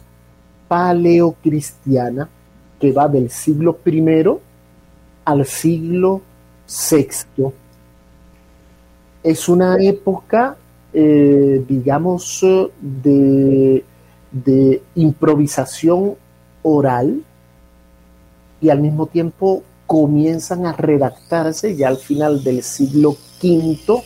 paleocristiana, 0.72 2.26
que 2.80 2.92
va 2.92 3.06
del 3.06 3.28
siglo 3.28 3.78
I 3.84 4.24
al 5.26 5.44
siglo 5.44 6.22
VI. 6.90 7.52
Es 9.22 9.50
una 9.50 9.76
época, 9.76 10.56
eh, 10.94 11.62
digamos, 11.68 12.40
de, 12.80 13.84
de 14.30 14.82
improvisación 14.94 16.14
oral 16.62 17.22
y 18.62 18.70
al 18.70 18.80
mismo 18.80 19.08
tiempo 19.08 19.62
comienzan 19.86 20.64
a 20.64 20.72
redactarse 20.72 21.76
ya 21.76 21.88
al 21.88 21.98
final 21.98 22.42
del 22.42 22.62
siglo 22.62 23.10
V 23.42 24.02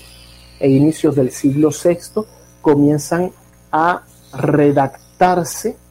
e 0.58 0.68
inicios 0.68 1.14
del 1.14 1.30
siglo 1.30 1.70
VI, 1.70 2.24
comienzan 2.60 3.30
a 3.70 4.02
redactarse 4.32 5.85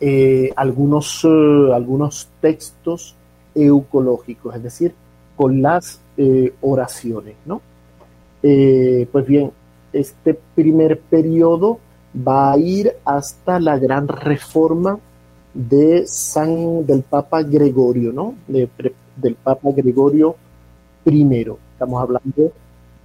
eh, 0.00 0.52
algunos, 0.56 1.24
eh, 1.24 1.72
algunos 1.74 2.28
textos 2.40 3.14
eucológicos, 3.54 4.54
es 4.54 4.62
decir, 4.62 4.94
con 5.34 5.62
las 5.62 6.00
eh, 6.16 6.52
oraciones. 6.60 7.36
¿no? 7.44 7.60
pues 9.10 9.26
bien, 9.26 9.50
este 9.92 10.38
primer 10.54 11.00
periodo 11.00 11.80
va 12.16 12.52
a 12.52 12.58
ir 12.58 12.92
hasta 13.04 13.58
la 13.58 13.76
gran 13.76 14.06
reforma 14.06 15.00
de 15.52 16.06
San 16.06 16.86
del 16.86 17.02
Papa 17.02 17.42
Gregorio, 17.42 18.12
¿no? 18.12 18.36
del 18.46 19.34
Papa 19.42 19.70
Gregorio 19.74 20.36
I. 21.06 21.46
Estamos 21.72 22.00
hablando 22.02 22.52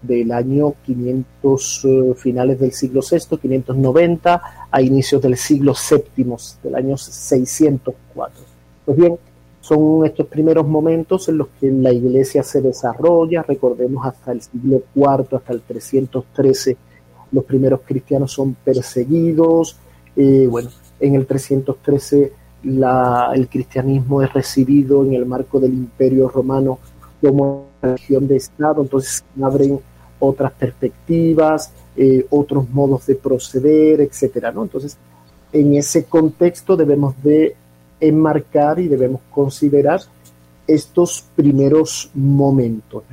del 0.01 0.31
año 0.31 0.73
500, 0.85 1.85
eh, 1.85 2.13
finales 2.15 2.59
del 2.59 2.71
siglo 2.71 3.01
VI, 3.01 3.37
590, 3.37 4.41
a 4.71 4.81
inicios 4.81 5.21
del 5.21 5.37
siglo 5.37 5.73
VII, 5.73 6.35
del 6.63 6.75
año 6.75 6.97
604. 6.97 8.43
Pues 8.85 8.97
bien, 8.97 9.17
son 9.61 10.05
estos 10.05 10.25
primeros 10.27 10.67
momentos 10.67 11.29
en 11.29 11.37
los 11.37 11.47
que 11.59 11.71
la 11.71 11.93
iglesia 11.93 12.41
se 12.43 12.61
desarrolla, 12.61 13.43
recordemos 13.43 14.05
hasta 14.05 14.31
el 14.31 14.41
siglo 14.41 14.81
IV, 14.95 15.37
hasta 15.37 15.53
el 15.53 15.61
313, 15.61 16.77
los 17.31 17.43
primeros 17.45 17.81
cristianos 17.85 18.31
son 18.31 18.55
perseguidos, 18.55 19.77
eh, 20.15 20.47
bueno, 20.49 20.69
en 20.99 21.15
el 21.15 21.25
313 21.25 22.33
el 22.63 23.47
cristianismo 23.49 24.21
es 24.21 24.31
recibido 24.33 25.03
en 25.03 25.13
el 25.13 25.25
marco 25.25 25.59
del 25.59 25.73
imperio 25.73 26.29
romano 26.29 26.79
como 27.21 27.65
religión 27.81 28.27
de 28.27 28.37
Estado, 28.37 28.81
entonces 28.81 29.23
abren 29.41 29.79
otras 30.21 30.53
perspectivas, 30.53 31.73
eh, 31.97 32.25
otros 32.29 32.69
modos 32.69 33.05
de 33.07 33.15
proceder, 33.15 33.99
etcétera. 34.01 34.53
Entonces, 34.55 34.97
en 35.51 35.75
ese 35.75 36.05
contexto 36.05 36.77
debemos 36.77 37.21
de 37.21 37.57
enmarcar 37.99 38.79
y 38.79 38.87
debemos 38.87 39.19
considerar 39.29 39.99
estos 40.65 41.25
primeros 41.35 42.09
momentos. 42.13 43.03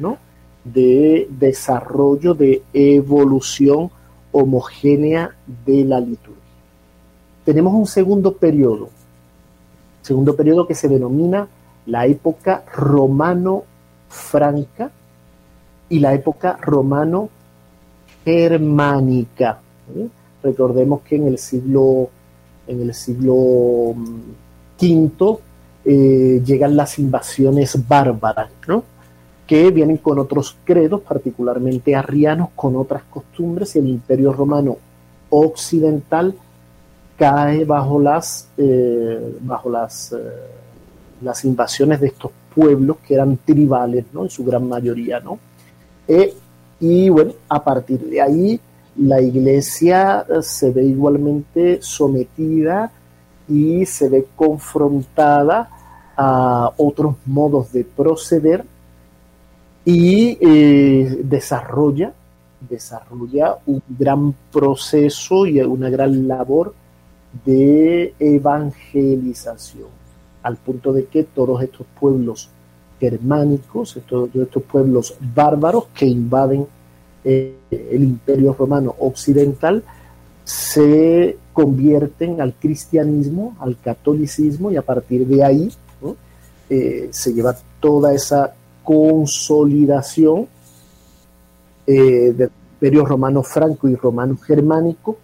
De 0.65 1.27
desarrollo, 1.31 2.35
de 2.35 2.63
evolución 2.75 3.91
homogénea 4.33 5.35
de 5.65 5.85
la 5.85 5.99
liturgia. 5.99 6.37
Tenemos 7.45 7.73
un 7.73 7.87
segundo 7.87 8.37
periodo, 8.37 8.91
segundo 10.03 10.37
periodo 10.37 10.67
que 10.67 10.75
se 10.75 10.89
denomina 10.89 11.49
la 11.87 12.07
época 12.07 12.65
romano-franca 12.75 14.91
y 15.89 16.01
la 16.01 16.15
época 16.15 16.59
romano-germánica. 16.61 19.61
Recordemos 20.43 21.03
que 21.03 21.17
en 21.17 21.29
el 21.29 21.39
siglo, 21.39 22.11
en 22.67 22.83
el 22.83 22.93
siglo 22.95 23.95
V 24.81 25.39
eh, 25.85 26.43
llegan 26.45 26.77
las 26.77 26.99
invasiones 26.99 27.89
bárbaras, 27.89 28.51
que 29.47 29.71
vienen 29.71 29.97
con 29.97 30.19
otros 30.19 30.57
credos, 30.63 31.01
particularmente 31.01 31.97
arrianos, 31.97 32.51
con 32.55 32.77
otras 32.77 33.03
costumbres, 33.09 33.75
y 33.75 33.79
el 33.79 33.89
imperio 33.89 34.33
romano 34.33 34.77
occidental 35.31 36.35
cae 37.17 37.65
bajo 37.65 37.99
las, 37.99 38.49
eh, 38.59 39.39
bajo 39.41 39.71
las, 39.71 40.13
eh, 40.13 40.17
las 41.23 41.45
invasiones 41.47 42.01
de 42.01 42.09
estos 42.09 42.31
pueblos 42.55 42.99
que 42.99 43.15
eran 43.15 43.39
tribales, 43.39 44.05
¿no? 44.13 44.25
En 44.25 44.31
su 44.31 44.45
gran 44.45 44.69
mayoría, 44.69 45.19
¿no? 45.21 45.39
Eh, 46.09 46.35
y 46.81 47.09
bueno, 47.11 47.35
a 47.49 47.63
partir 47.63 48.01
de 48.01 48.21
ahí 48.21 48.61
la 48.97 49.21
iglesia 49.21 50.27
se 50.41 50.73
ve 50.73 50.85
igualmente 50.85 51.79
sometida 51.83 52.91
y 53.49 53.87
se 53.87 54.09
ve 54.09 54.27
confrontada 54.35 55.69
a 56.17 56.73
otros 56.77 57.17
modos 57.27 57.73
de 57.73 57.85
proceder 57.85 58.65
y 59.85 60.35
desarrolla, 61.23 62.13
desarrolla 62.69 63.57
un 63.67 63.83
gran 63.89 64.35
proceso 64.53 65.47
y 65.47 65.61
una 65.61 65.89
gran 65.91 66.27
labor 66.27 66.75
de 67.45 68.15
evangelización, 68.19 69.89
al 70.43 70.57
punto 70.57 70.93
de 70.93 71.07
que 71.07 71.23
todos 71.25 71.63
estos 71.63 71.87
pueblos 71.99 72.51
germánicos, 72.99 73.99
todos 74.09 74.35
estos 74.35 74.63
pueblos 74.63 75.15
bárbaros 75.35 75.87
que 75.95 76.07
invaden 76.07 76.67
eh, 77.25 77.57
el 77.71 78.03
imperio 78.03 78.55
romano 78.55 78.95
occidental, 78.99 79.83
se 80.45 81.37
convierten 81.53 82.41
al 82.41 82.55
cristianismo, 82.55 83.57
al 83.61 83.79
catolicismo, 83.79 84.71
y 84.71 84.77
a 84.77 84.83
partir 84.83 85.27
de 85.27 85.45
ahí 85.45 85.73
eh, 86.71 87.09
se 87.11 87.33
lleva 87.33 87.57
toda 87.81 88.15
esa 88.15 88.55
consolidación 88.83 90.49
eh, 91.87 92.33
del 92.33 92.51
imperio 92.75 93.05
romano 93.05 93.43
franco 93.43 93.89
y 93.89 93.95
romano 93.95 94.37
germánico 94.37 95.19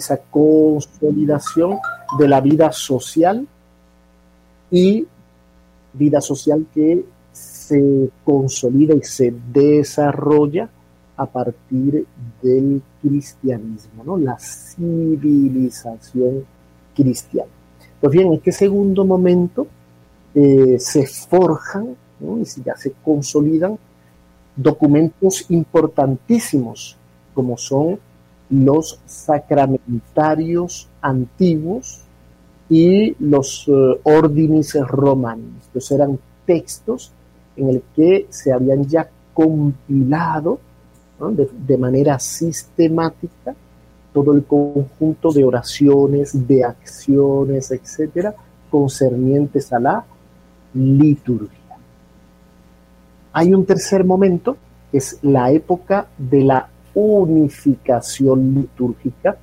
esa 0.00 0.18
consolidación 0.30 1.78
de 2.18 2.28
la 2.28 2.40
vida 2.40 2.72
social 2.72 3.46
y 4.70 5.06
vida 5.92 6.20
social 6.20 6.66
que 6.72 7.04
se 7.32 8.10
consolida 8.24 8.94
y 8.94 9.02
se 9.02 9.34
desarrolla 9.52 10.70
a 11.16 11.26
partir 11.26 12.06
del 12.42 12.80
cristianismo, 13.02 14.04
¿no? 14.04 14.16
la 14.16 14.38
civilización 14.38 16.44
cristiana. 16.94 17.50
Pues 18.00 18.12
bien, 18.12 18.28
en 18.28 18.34
este 18.34 18.52
segundo 18.52 19.04
momento 19.04 19.66
eh, 20.34 20.76
se 20.78 21.06
forjan 21.06 21.96
y 22.20 22.44
ya 22.62 22.76
se 22.76 22.92
consolidan 23.04 23.78
documentos 24.56 25.46
importantísimos 25.50 26.96
como 27.34 27.56
son 27.56 27.98
los 28.50 29.00
sacramentarios 29.06 30.88
antiguos 31.00 32.02
y 32.70 33.14
los 33.18 33.68
uh, 33.68 33.98
ordinis 34.04 34.74
romanos. 34.80 35.66
Estos 35.66 35.90
eran 35.90 36.18
textos 36.46 37.12
en 37.56 37.68
el 37.68 37.82
que 37.94 38.26
se 38.30 38.52
habían 38.52 38.86
ya 38.86 39.10
compilado 39.34 40.60
de, 41.28 41.76
manera 41.76 42.18
sistemática 42.18 43.54
todo 44.12 44.32
el 44.32 44.44
conjunto 44.44 45.30
de 45.32 45.44
oraciones, 45.44 46.46
de 46.48 46.64
acciones, 46.64 47.70
etcétera, 47.70 48.34
concernientes 48.70 49.72
a 49.72 49.78
la 49.78 50.04
liturgia. 50.74 51.58
Hay 53.32 53.54
un 53.54 53.64
tercer 53.64 54.04
momento, 54.04 54.56
que 54.90 54.98
es 54.98 55.18
la 55.22 55.52
época 55.52 56.08
de 56.18 56.42
la 56.42 56.68
unificación 56.94 58.54
litúrgica. 58.54 59.36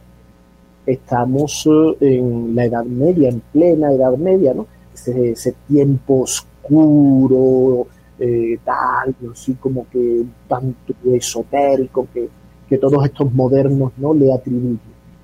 Estamos 0.87 1.67
eh, 1.67 2.17
en 2.17 2.55
la 2.55 2.65
Edad 2.65 2.85
Media, 2.85 3.29
en 3.29 3.41
plena 3.51 3.91
Edad 3.91 4.17
Media, 4.17 4.53
¿no? 4.53 4.65
Ese, 4.93 5.53
tiempo 5.67 6.21
oscuro, 6.21 7.85
eh, 8.17 8.57
tal, 8.65 9.15
así 9.31 9.53
como 9.53 9.85
que 9.91 10.23
tanto 10.47 10.95
esotérico 11.13 12.07
que, 12.11 12.27
que, 12.67 12.77
todos 12.79 13.05
estos 13.05 13.31
modernos 13.31 13.91
no 13.97 14.13
le 14.15 14.33
atribuyen. 14.33 14.79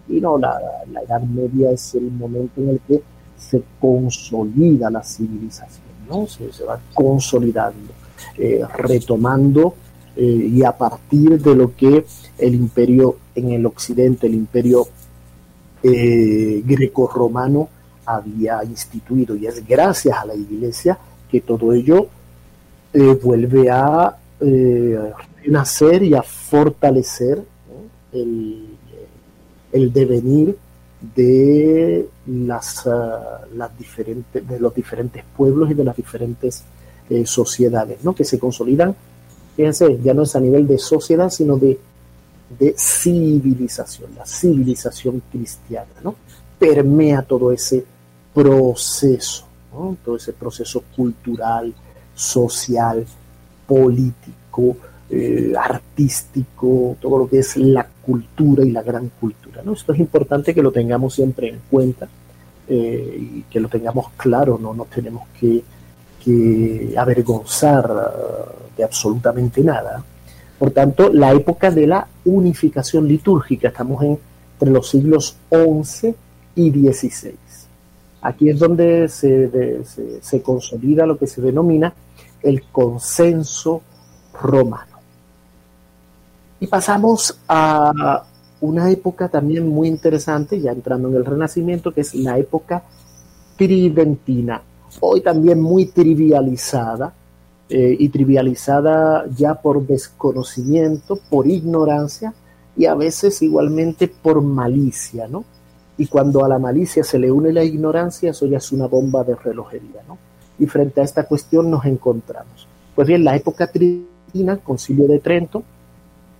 Y 0.08 0.22
no, 0.22 0.38
la, 0.38 0.60
la 0.92 1.02
Edad 1.02 1.22
Media 1.24 1.72
es 1.72 1.96
el 1.96 2.12
momento 2.12 2.62
en 2.62 2.70
el 2.70 2.80
que 2.88 3.02
se 3.36 3.64
consolida 3.80 4.92
la 4.92 5.02
civilización, 5.02 5.86
¿no? 6.08 6.28
Se, 6.28 6.52
se 6.52 6.64
va 6.64 6.80
consolidando, 6.94 7.94
eh, 8.38 8.62
retomando 8.78 9.76
eh, 10.16 10.50
y 10.52 10.64
a 10.64 10.72
partir 10.72 11.42
de 11.42 11.56
lo 11.56 11.76
que 11.76 12.06
el 12.38 12.56
imperio 12.56 13.18
en 13.34 13.52
el 13.52 13.66
occidente, 13.66 14.28
el 14.28 14.36
imperio 14.36 14.88
eh, 15.84 16.64
greco-romano 16.66 17.70
había 18.06 18.64
instituido. 18.64 19.36
Y 19.36 19.48
es 19.48 19.66
gracias 19.68 20.18
a 20.18 20.26
la 20.26 20.36
iglesia 20.36 20.98
que 21.30 21.42
todo 21.42 21.74
ello 21.74 22.08
eh, 22.94 23.20
vuelve 23.22 23.70
a 23.70 24.18
renacer 25.42 26.04
y 26.04 26.14
a 26.16 26.22
fortalecer 26.22 27.42
el, 28.12 28.68
devenir 29.72 30.58
de 31.16 32.10
las, 32.28 32.86
las 33.56 33.78
diferentes 33.78 34.46
de 34.46 34.60
los 34.60 34.76
diferentes 34.76 35.24
pueblos 35.38 35.72
y 35.72 35.76
de 35.76 35.84
las 35.86 35.96
diferentes 35.96 36.64
sociedades 37.24 38.04
¿no? 38.04 38.14
que 38.14 38.26
se 38.26 38.38
consolidan 38.38 38.94
fíjense, 39.56 40.00
ya 40.04 40.14
no 40.14 40.24
es 40.24 40.36
a 40.36 40.40
nivel 40.40 40.68
de 40.68 40.78
sociedad, 40.78 41.30
sino 41.30 41.58
de, 41.58 41.80
de 42.58 42.76
civilización, 42.78 44.12
la 44.16 44.26
civilización 44.26 45.22
cristiana, 45.32 45.92
¿no? 46.04 46.16
Permea 46.58 47.22
todo 47.22 47.52
ese 47.52 47.86
proceso, 48.34 49.46
todo 50.04 50.16
ese 50.16 50.34
proceso 50.34 50.84
cultural, 50.96 51.74
social, 52.16 53.06
político, 53.68 54.78
eh, 55.10 55.54
artístico, 55.58 56.96
todo 57.02 57.20
lo 57.20 57.30
que 57.30 57.40
es 57.40 57.58
la 57.58 57.88
cultura 58.02 58.64
y 58.64 58.72
la 58.72 58.82
gran 58.82 59.10
cultura. 59.20 59.62
¿no? 59.64 59.74
Esto 59.74 59.94
es 59.94 60.00
importante 60.00 60.54
que 60.54 60.62
lo 60.62 60.72
tengamos 60.72 61.14
siempre 61.14 61.50
en 61.50 61.60
cuenta 61.70 62.08
eh, 62.68 63.18
y 63.20 63.42
que 63.44 63.60
lo 63.60 63.68
tengamos 63.68 64.12
claro, 64.16 64.58
no 64.62 64.74
nos 64.74 64.90
tenemos 64.90 65.28
que 65.40 65.64
que 66.24 66.94
avergonzar 66.98 67.92
de 68.76 68.84
absolutamente 68.84 69.62
nada. 69.62 70.04
Por 70.64 70.72
tanto, 70.72 71.12
la 71.12 71.34
época 71.34 71.72
de 71.72 71.86
la 71.86 72.08
unificación 72.24 73.06
litúrgica, 73.06 73.68
estamos 73.68 74.02
entre 74.02 74.72
los 74.72 74.90
siglos 74.90 75.36
XI 75.50 76.16
y 76.56 76.72
XVI. 76.72 77.36
Aquí 78.22 78.50
es 78.50 78.60
donde 78.60 79.10
se, 79.10 79.84
se, 80.22 80.42
consolida 80.42 81.06
lo 81.06 81.18
que 81.18 81.28
se 81.28 81.42
denomina 81.42 81.94
el 82.42 82.64
consenso 82.72 83.82
romano. 84.42 85.00
Y 86.62 86.68
pasamos 86.68 87.38
a 87.50 88.24
una 88.62 88.90
época 88.90 89.28
también 89.28 89.68
muy 89.68 89.90
interesante, 89.90 90.62
ya 90.62 90.72
entrando 90.72 91.10
en 91.10 91.16
el 91.16 91.26
Renacimiento, 91.26 91.92
que 91.92 92.00
es 92.00 92.16
la 92.16 92.38
época 92.38 92.84
tridentina 93.58 94.62
hoy 95.00 95.22
también 95.22 95.62
muy 95.62 95.88
trivializada, 95.88 97.14
eh, 97.70 97.96
y 97.98 98.10
trivializada 98.10 99.26
ya 99.36 99.56
por 99.56 99.86
desconocimiento, 99.86 101.18
por 101.30 101.48
ignorancia 101.48 102.34
y 102.76 102.86
a 102.86 102.96
veces 102.96 103.42
igualmente 103.42 104.08
por 104.08 104.42
malicia, 104.42 105.28
¿no? 105.28 105.46
Y 105.98 106.08
cuando 106.08 106.44
a 106.44 106.50
la 106.50 106.60
malicia 106.60 107.04
se 107.04 107.20
le 107.20 107.32
une 107.32 107.54
la 107.54 107.64
ignorancia, 107.64 108.32
eso 108.32 108.46
ya 108.48 108.58
es 108.58 108.72
una 108.72 108.88
bomba 108.88 109.24
de 109.24 109.36
relojería, 109.36 110.02
¿no? 110.08 110.18
Y 110.60 110.66
frente 110.66 111.02
a 111.02 111.04
esta 111.04 111.24
cuestión 111.26 111.70
nos 111.70 111.86
encontramos. 111.86 112.68
Pues 112.96 113.08
bien, 113.08 113.24
la 113.24 113.36
época 113.36 113.68
tridentina, 113.68 114.58
Concilio 114.58 115.08
de 115.08 115.20
Trento, 115.20 115.64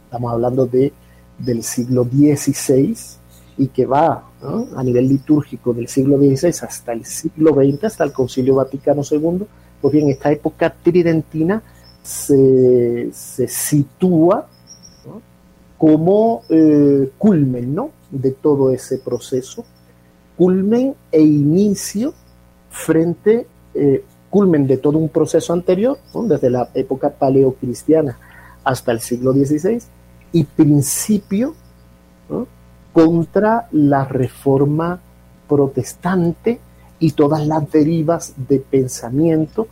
estamos 0.06 0.34
hablando 0.34 0.66
de, 0.66 0.92
del 1.40 1.64
siglo 1.64 2.04
XVI, 2.04 2.96
y 3.58 3.68
que 3.68 3.86
va 3.86 4.24
a 4.76 4.84
nivel 4.84 5.08
litúrgico 5.08 5.74
del 5.74 5.88
siglo 5.88 6.18
XVI 6.18 6.66
hasta 6.66 6.94
el 6.94 7.06
siglo 7.06 7.54
XX, 7.54 7.86
hasta 7.86 8.04
el 8.04 8.12
Concilio 8.12 8.56
Vaticano 8.56 9.02
II, 9.10 9.46
pues 9.84 9.96
bien, 9.96 10.10
esta 10.10 10.32
época 10.32 10.74
tridentina 10.82 11.62
se, 12.02 13.10
sitúa 13.12 14.48
como 15.78 16.44
eh, 16.48 17.12
culmen 17.18 17.76
¿no? 17.76 17.90
de 18.10 18.32
todo 18.32 18.72
ese 18.72 19.00
proceso, 19.00 19.66
culmen 20.38 20.96
e 21.12 21.20
inicio 21.20 22.14
frente, 22.70 23.46
eh, 23.74 24.06
culmen 24.30 24.68
de 24.68 24.78
todo 24.78 24.98
un 24.98 25.10
proceso 25.10 25.52
anterior, 25.52 25.98
desde 26.30 26.50
la 26.50 26.70
época 26.76 27.10
paleocristiana 27.10 28.18
hasta 28.64 28.94
el 28.94 29.02
siglo 29.02 29.34
XVI, 29.34 29.84
y 30.32 30.46
principio 30.46 31.56
contra 32.94 33.68
la 33.74 34.06
reforma 34.06 35.02
protestante 35.50 36.62
y 37.00 37.12
todas 37.12 37.46
las 37.46 37.70
derivas 37.72 38.34
de 38.48 38.60
pensamiento 38.60 39.68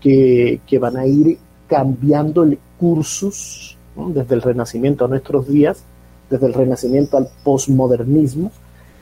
que, 0.00 0.78
van 0.80 0.96
a 0.96 1.06
ir 1.06 1.38
cambiando 1.66 2.44
el 2.44 2.58
cursus 2.78 3.76
desde 3.96 4.34
el 4.34 4.42
Renacimiento 4.42 5.04
a 5.04 5.08
nuestros 5.08 5.48
días, 5.48 5.82
desde 6.30 6.46
el 6.46 6.54
Renacimiento 6.54 7.16
al 7.16 7.28
posmodernismo, 7.42 8.52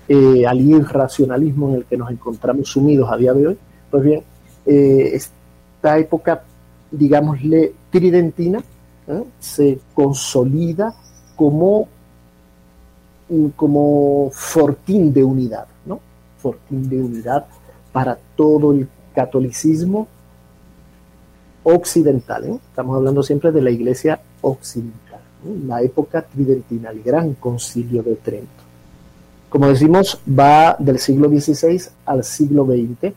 eh, 0.08 0.46
al 0.46 0.60
irracionalismo 0.60 1.70
en 1.70 1.74
el 1.76 1.84
que 1.84 1.96
nos 1.96 2.10
encontramos 2.10 2.68
sumidos 2.68 3.10
a 3.12 3.16
día 3.16 3.34
de 3.34 3.46
hoy. 3.48 3.58
Pues 3.90 4.02
bien, 4.02 4.22
eh, 4.64 5.10
esta 5.12 5.98
época, 5.98 6.42
digámosle, 6.90 7.74
tridentina, 7.90 8.62
se 9.38 9.78
consolida 9.94 10.94
como 11.36 11.88
como 13.56 14.30
fortín 14.32 15.12
de 15.12 15.24
unidad, 15.24 15.66
¿no? 15.66 15.75
Fortín 16.46 16.88
de 16.88 17.02
unidad 17.02 17.44
para 17.90 18.16
todo 18.36 18.72
el 18.72 18.86
catolicismo 19.12 20.06
occidental. 21.64 22.44
¿eh? 22.44 22.58
Estamos 22.70 22.96
hablando 22.96 23.24
siempre 23.24 23.50
de 23.50 23.60
la 23.62 23.72
iglesia 23.72 24.20
occidental, 24.42 25.18
la 25.66 25.82
época 25.82 26.22
tridentina, 26.22 26.90
el 26.90 27.02
gran 27.02 27.34
concilio 27.34 28.04
de 28.04 28.14
Trento. 28.14 28.62
Como 29.48 29.66
decimos, 29.66 30.20
va 30.28 30.76
del 30.78 31.00
siglo 31.00 31.28
XVI 31.28 31.82
al 32.04 32.22
siglo 32.22 32.64
XX 32.64 33.12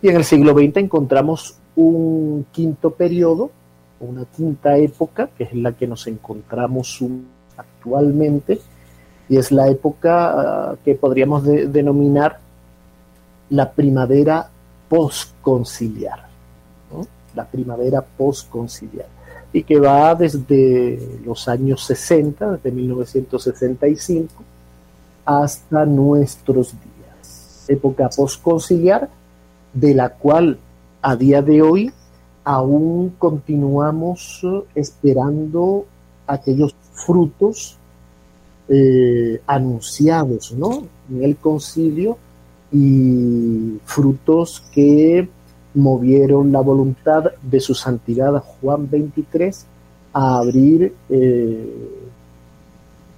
y 0.00 0.08
en 0.08 0.16
el 0.16 0.24
siglo 0.24 0.54
XX 0.54 0.78
encontramos 0.78 1.56
un 1.76 2.46
quinto 2.50 2.92
periodo, 2.92 3.50
una 4.00 4.24
quinta 4.24 4.78
época, 4.78 5.28
que 5.36 5.44
es 5.44 5.54
la 5.54 5.72
que 5.72 5.86
nos 5.86 6.06
encontramos 6.06 6.98
actualmente, 7.58 8.58
y 9.28 9.36
es 9.36 9.52
la 9.52 9.68
época 9.68 10.70
ah, 10.70 10.76
que 10.82 10.94
podríamos 10.94 11.44
denominar 11.44 12.43
la 13.54 13.70
primavera 13.70 14.48
postconciliar, 14.88 16.26
la 17.34 17.44
primavera 17.46 18.02
postconciliar, 18.02 19.06
y 19.52 19.62
que 19.62 19.78
va 19.78 20.14
desde 20.16 21.20
los 21.24 21.46
años 21.46 21.84
60, 21.84 22.52
desde 22.52 22.72
1965, 22.72 24.34
hasta 25.24 25.86
nuestros 25.86 26.72
días. 26.72 27.64
Época 27.68 28.08
postconciliar 28.08 29.08
de 29.72 29.94
la 29.94 30.08
cual 30.10 30.58
a 31.00 31.14
día 31.14 31.40
de 31.40 31.62
hoy 31.62 31.92
aún 32.42 33.14
continuamos 33.18 34.42
esperando 34.74 35.86
aquellos 36.26 36.74
frutos 36.92 37.78
eh, 38.68 39.40
anunciados 39.46 40.52
¿no? 40.52 40.84
en 41.10 41.22
el 41.22 41.36
concilio 41.36 42.18
y 42.74 43.78
frutos 43.84 44.64
que 44.72 45.28
movieron 45.74 46.50
la 46.50 46.60
voluntad 46.60 47.30
de 47.40 47.60
su 47.60 47.72
santidad 47.72 48.42
Juan 48.60 48.90
23 48.90 49.66
a 50.12 50.38
abrir 50.38 50.92
eh, 51.08 51.88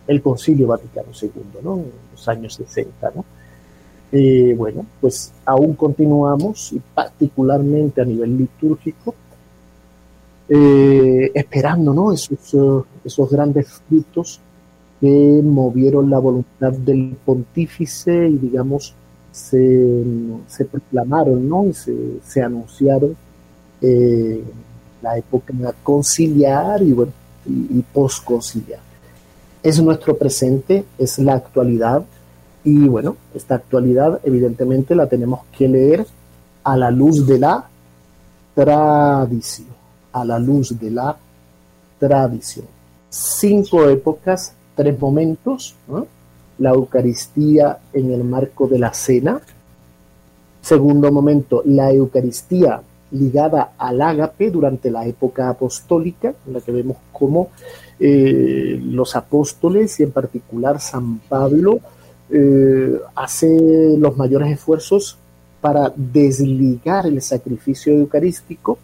el 0.07 0.23
concilio 0.23 0.67
Vaticano 0.67 1.09
II, 1.21 1.31
¿no? 1.63 1.77
en 1.77 1.91
los 2.13 2.29
años 2.29 2.55
60. 2.55 3.13
¿no? 3.15 3.25
Eh, 4.13 4.55
bueno, 4.57 4.85
pues 5.01 5.33
aún 5.47 5.75
continuamos, 5.75 6.75
y 6.75 6.81
particularmente 6.95 8.03
a 8.03 8.05
nivel 8.05 8.37
litúrgico, 8.37 9.15
esperando 10.49 11.93
¿no? 11.93 12.13
esos, 12.13 12.85
esos 13.05 13.31
grandes 13.31 13.69
frutos 13.89 14.39
que 15.01 15.41
movieron 15.43 16.11
la 16.11 16.19
voluntad 16.19 16.73
del 16.73 17.17
pontífice 17.25 18.29
y 18.29 18.37
digamos 18.37 18.95
se, 19.37 19.95
se 20.49 20.65
proclamaron 20.65 21.47
¿no? 21.47 21.67
y 21.67 21.75
se, 21.75 22.43
anunciaron 22.43 23.15
eh, 23.83 24.43
la 25.03 25.19
época 25.19 25.53
conciliar 25.83 26.83
y, 26.83 26.93
bueno, 26.93 27.13
y, 27.45 27.83
posconciliar. 27.93 28.81
Es 29.63 29.79
nuestro 29.83 30.17
presente, 30.17 30.87
es 30.97 31.19
la 31.19 31.35
actualidad 31.35 32.03
y 32.65 32.89
bueno, 32.89 33.17
esta 33.35 33.57
actualidad 33.57 34.21
evidentemente 34.25 34.95
la 34.95 35.07
tenemos 35.07 35.41
que 35.57 35.69
leer 35.69 36.07
a 36.65 36.77
la 36.77 36.91
luz 36.91 37.27
de 37.27 37.39
la 37.39 37.69
tradición, 38.55 39.69
a 40.13 40.25
la 40.25 40.39
luz 40.39 40.79
de 40.81 40.91
la 40.91 41.17
tradición. 41.99 42.67
Cinco 43.11 43.87
épocas 43.87 44.55
tres 44.75 44.99
momentos, 44.99 45.75
la 46.59 46.71
Eucaristía 46.71 47.79
en 47.93 48.13
el 48.13 48.25
marco 48.25 48.67
de 48.67 48.79
la 48.79 48.93
cena, 48.93 49.41
segundo 50.61 51.13
momento, 51.13 51.63
la 51.65 51.91
Eucaristía 51.91 52.81
ligada 53.13 53.73
al 53.79 54.03
ágape 54.03 54.51
durante 54.51 54.91
la 54.91 55.07
época 55.07 55.49
apostólica, 55.49 56.35
en 56.47 56.53
la 56.53 56.61
que 56.61 56.73
vemos 56.73 56.97
cómo 57.13 57.51
eh, 58.01 58.81
los 58.83 59.15
apóstoles 59.17 60.01
y 60.01 60.03
en 60.03 60.11
particular 60.11 60.81
San 60.81 61.19
Pablo 61.21 61.81
eh, 62.29 62.99
hace 63.15 63.97
los 63.97 64.17
mayores 64.17 64.51
esfuerzos 64.53 65.17
para 65.61 65.93
desligar 65.95 67.07
el 67.07 67.23
sacrificio 67.23 67.93
eucarístico, 67.93 68.79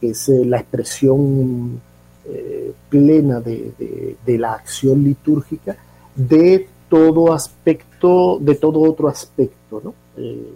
que 0.00 0.10
es 0.10 0.28
eh, 0.28 0.44
la 0.44 0.58
expresión 0.58 1.80
eh, 2.24 2.72
plena 2.88 3.40
de, 3.40 4.16
la 4.26 4.54
acción 4.54 5.04
litúrgica 5.04 5.76
de 6.16 6.68
todo 6.88 7.32
aspecto, 7.32 8.38
de 8.40 8.54
todo 8.56 8.80
otro 8.80 9.08
aspecto, 9.08 9.80
¿no? 9.84 9.94
Eh, 10.16 10.52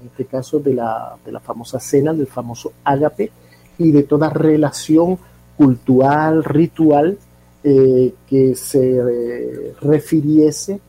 en 0.00 0.06
este 0.06 0.24
caso 0.24 0.60
de 0.60 0.74
la, 0.74 1.16
de 1.24 1.32
la 1.32 1.40
famosa 1.40 1.78
cena, 1.78 2.14
del 2.14 2.26
famoso 2.26 2.72
ágape, 2.84 3.30
y 3.76 3.90
de 3.90 4.02
toda 4.04 4.30
relación 4.30 5.18
cultural, 5.56 6.44
ritual, 6.44 7.18
eh, 7.62 8.14
que 8.26 8.54
se 8.54 9.74
refiriese 9.80 10.80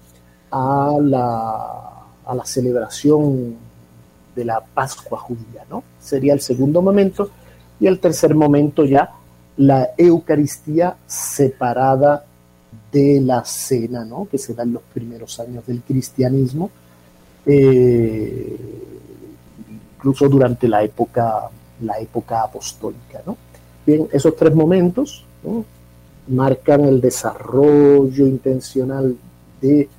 a 0.52 0.96
la, 1.02 2.06
a 2.26 2.36
la 2.36 2.46
celebración 2.46 3.56
de 4.36 4.46
la 4.46 4.62
Pascua 4.62 5.20
judía, 5.20 5.66
¿no? 5.70 5.84
Sería 6.00 6.34
el 6.34 6.42
segundo 6.42 6.82
momento, 6.82 7.30
y 7.80 7.88
el 7.88 8.00
tercer 8.00 8.36
momento 8.36 8.86
ya 8.86 9.12
la 9.58 9.90
Eucaristía 9.98 10.96
separada 11.08 12.26
de 12.92 13.22
la 13.22 13.44
cena, 13.46 14.04
¿no? 14.06 14.28
que 14.30 14.38
se 14.38 14.54
da 14.54 14.64
en 14.64 14.74
los 14.74 14.84
primeros 14.94 15.40
años 15.40 15.66
del 15.66 15.82
cristianismo, 15.82 16.70
eh, 17.46 18.58
incluso 19.96 20.28
durante 20.28 20.68
la 20.68 20.84
época, 20.84 21.50
la 21.82 22.00
época 22.00 22.44
apostólica. 22.44 23.22
¿no? 23.26 23.38
Bien, 23.86 24.08
esos 24.12 24.36
tres 24.36 24.54
momentos 24.54 25.26
marcan 26.28 26.86
el 26.86 27.02
desarrollo 27.02 28.28
intencional 28.28 29.16
de 29.62 29.90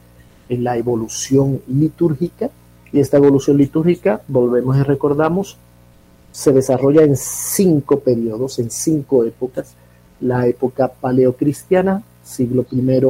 la 0.49 0.77
evolución 0.77 1.63
litúrgica, 1.69 2.51
y 2.93 3.01
esta 3.01 3.17
evolución 3.17 3.57
litúrgica, 3.57 4.21
volvemos 4.29 4.77
y 4.77 4.83
recordamos, 4.83 5.57
se 6.31 6.53
desarrolla 6.53 7.03
en 7.03 7.17
cinco 7.17 8.01
periodos, 8.01 8.59
en 8.59 8.71
cinco 8.71 9.25
épocas. 9.25 9.75
La 10.21 10.47
época 10.47 10.89
paleocristiana, 10.89 12.03
siglo 12.23 12.65
I, 12.71 13.07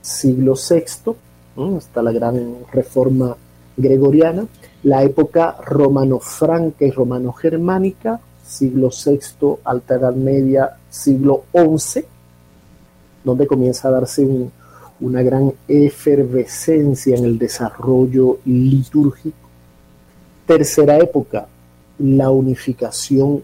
siglo 0.00 0.54
VI, 0.54 1.12
hasta 1.76 2.02
la 2.02 2.12
gran 2.12 2.58
reforma 2.72 3.36
gregoriana. 3.76 4.46
La 4.82 5.02
época 5.02 5.56
romano-franca 5.64 6.84
y 6.84 6.90
romano-germánica, 6.90 8.20
siglo 8.44 8.90
VI, 8.90 9.56
Alta 9.64 9.96
Edad 9.96 10.14
Media, 10.14 10.76
siglo 10.88 11.44
XI, 11.52 12.04
donde 13.24 13.46
comienza 13.46 13.88
a 13.88 13.92
darse 13.92 14.26
una 15.00 15.22
gran 15.22 15.52
efervescencia 15.66 17.16
en 17.16 17.24
el 17.24 17.38
desarrollo 17.38 18.38
litúrgico. 18.44 19.36
Tercera 20.46 20.96
época, 20.98 21.48
la 21.98 22.30
unificación 22.30 23.42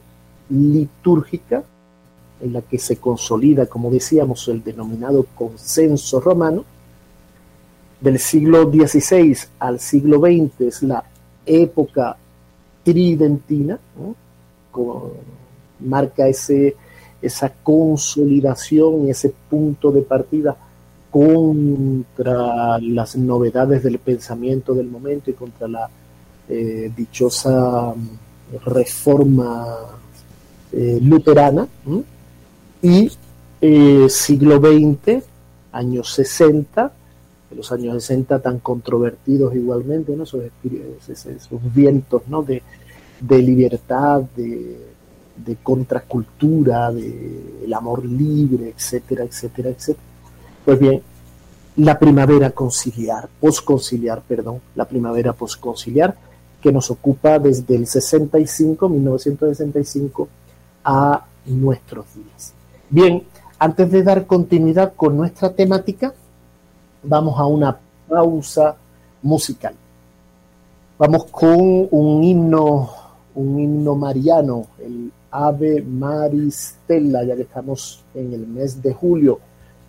litúrgica, 0.48 1.64
en 2.42 2.52
la 2.52 2.62
que 2.62 2.78
se 2.78 2.96
consolida, 2.96 3.66
como 3.66 3.90
decíamos, 3.90 4.48
el 4.48 4.62
denominado 4.62 5.26
consenso 5.34 6.20
romano. 6.20 6.64
Del 8.00 8.18
siglo 8.18 8.70
XVI 8.70 9.36
al 9.60 9.78
siglo 9.78 10.18
XX 10.18 10.60
es 10.62 10.82
la 10.82 11.04
época 11.46 12.16
tridentina, 12.82 13.78
marca 15.78 16.26
ese, 16.26 16.74
esa 17.20 17.52
consolidación 17.62 19.06
y 19.06 19.10
ese 19.10 19.32
punto 19.48 19.92
de 19.92 20.02
partida 20.02 20.56
contra 21.12 22.78
las 22.80 23.16
novedades 23.16 23.84
del 23.84 23.98
pensamiento 24.00 24.74
del 24.74 24.88
momento 24.88 25.30
y 25.30 25.34
contra 25.34 25.68
la 25.68 25.88
eh, 26.48 26.90
dichosa 26.96 27.94
reforma 28.64 29.76
eh, 30.72 30.98
luterana 31.00 31.68
y 32.82 33.10
eh, 33.60 34.06
siglo 34.08 34.58
XX, 34.58 35.24
años 35.72 36.12
60, 36.12 36.92
los 37.56 37.70
años 37.72 38.02
60 38.02 38.40
tan 38.40 38.58
controvertidos 38.58 39.54
igualmente, 39.54 40.12
esos, 40.14 40.42
esos, 41.08 41.74
vientos 41.74 42.22
¿no? 42.26 42.42
de, 42.42 42.62
de 43.20 43.38
libertad, 43.38 44.22
de, 44.36 44.78
de 45.36 45.56
contracultura, 45.62 46.90
el 46.90 47.72
amor 47.72 48.04
libre, 48.04 48.74
etcétera, 48.76 49.24
etcétera, 49.24 49.70
etcétera. 49.70 50.06
Pues 50.64 50.78
bien, 50.78 51.02
la 51.76 51.98
primavera 51.98 52.50
conciliar, 52.50 53.28
posconciliar, 53.40 54.22
perdón, 54.22 54.60
la 54.74 54.86
primavera 54.86 55.32
posconciliar, 55.32 56.14
que 56.60 56.72
nos 56.72 56.90
ocupa 56.90 57.38
desde 57.38 57.74
el 57.74 57.86
65, 57.86 58.88
1965, 58.88 60.28
a 60.84 61.24
nuestros 61.46 62.06
días. 62.14 62.54
Bien, 62.92 63.22
antes 63.58 63.90
de 63.90 64.02
dar 64.02 64.26
continuidad 64.26 64.92
con 64.94 65.16
nuestra 65.16 65.54
temática, 65.54 66.12
vamos 67.02 67.40
a 67.40 67.46
una 67.46 67.80
pausa 68.06 68.76
musical. 69.22 69.74
Vamos 70.98 71.24
con 71.30 71.88
un 71.90 72.22
himno, 72.22 72.90
un 73.34 73.58
himno 73.58 73.94
mariano, 73.94 74.66
el 74.78 75.10
Ave 75.30 75.80
Maristella, 75.80 77.24
ya 77.24 77.34
que 77.34 77.40
estamos 77.48 78.04
en 78.14 78.34
el 78.34 78.46
mes 78.46 78.82
de 78.82 78.92
julio, 78.92 79.38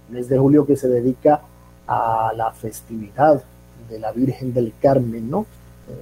mes 0.08 0.30
de 0.30 0.38
julio 0.38 0.66
que 0.66 0.78
se 0.78 0.88
dedica 0.88 1.42
a 1.86 2.32
la 2.34 2.54
festividad 2.54 3.44
de 3.90 4.00
la 4.00 4.14
Virgen 4.14 4.54
del 4.54 4.76
Carmen, 4.82 5.30
¿no? 5.30 5.46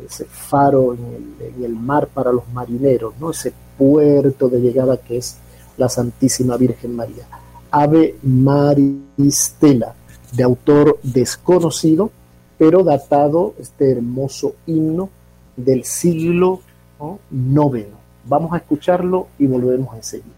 ese 0.05 0.25
faro 0.25 0.93
en 0.93 1.63
el, 1.63 1.75
mar 1.75 2.05
para 2.05 2.31
los 2.31 2.47
marineros, 2.49 3.15
¿no? 3.19 3.31
ese 3.31 3.51
puerto 3.75 4.49
de 4.49 4.61
llegada 4.61 4.97
que 4.97 5.17
es 5.17 5.39
la 5.77 5.89
Santísima 5.89 6.57
Virgen 6.57 6.95
María. 6.95 7.25
Ave 7.71 8.15
Maristela, 8.23 9.93
de 10.33 10.43
autor 10.43 10.99
desconocido, 11.03 12.11
pero 12.57 12.83
datado 12.83 13.55
este 13.59 13.91
hermoso 13.91 14.55
himno 14.65 15.09
del 15.55 15.83
siglo 15.83 16.61
IX. 17.31 17.87
Vamos 18.25 18.53
a 18.53 18.57
escucharlo 18.57 19.27
y 19.39 19.47
volvemos 19.47 19.95
enseguida. 19.95 20.35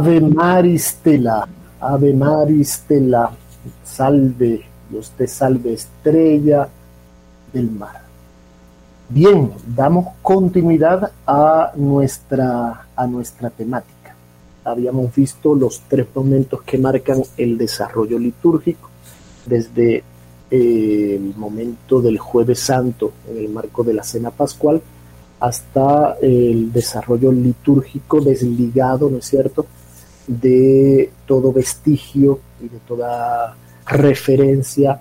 Ave 0.00 0.18
Maristela, 0.18 1.46
Ave 1.78 2.14
Maristela, 2.14 3.30
salve, 3.84 4.62
Dios 4.88 5.10
te 5.10 5.26
salve, 5.26 5.74
estrella 5.74 6.66
del 7.52 7.70
mar. 7.70 8.00
Bien, 9.10 9.52
damos 9.76 10.06
continuidad 10.22 11.12
a 11.26 11.72
nuestra, 11.76 12.86
a 12.96 13.06
nuestra 13.06 13.50
temática. 13.50 14.14
Habíamos 14.64 15.14
visto 15.14 15.54
los 15.54 15.82
tres 15.86 16.06
momentos 16.14 16.62
que 16.62 16.78
marcan 16.78 17.22
el 17.36 17.58
desarrollo 17.58 18.18
litúrgico, 18.18 18.88
desde 19.44 20.02
eh, 20.50 21.18
el 21.20 21.34
momento 21.36 22.00
del 22.00 22.16
jueves 22.16 22.60
santo 22.60 23.12
en 23.30 23.36
el 23.36 23.50
marco 23.50 23.84
de 23.84 23.92
la 23.92 24.02
cena 24.02 24.30
pascual 24.30 24.80
hasta 25.40 26.16
el 26.22 26.72
desarrollo 26.72 27.30
litúrgico 27.30 28.22
desligado, 28.22 29.10
¿no 29.10 29.18
es 29.18 29.26
cierto?, 29.26 29.66
de 30.30 31.10
todo 31.26 31.52
vestigio 31.52 32.38
y 32.60 32.68
de 32.68 32.78
toda 32.86 33.56
referencia 33.84 35.00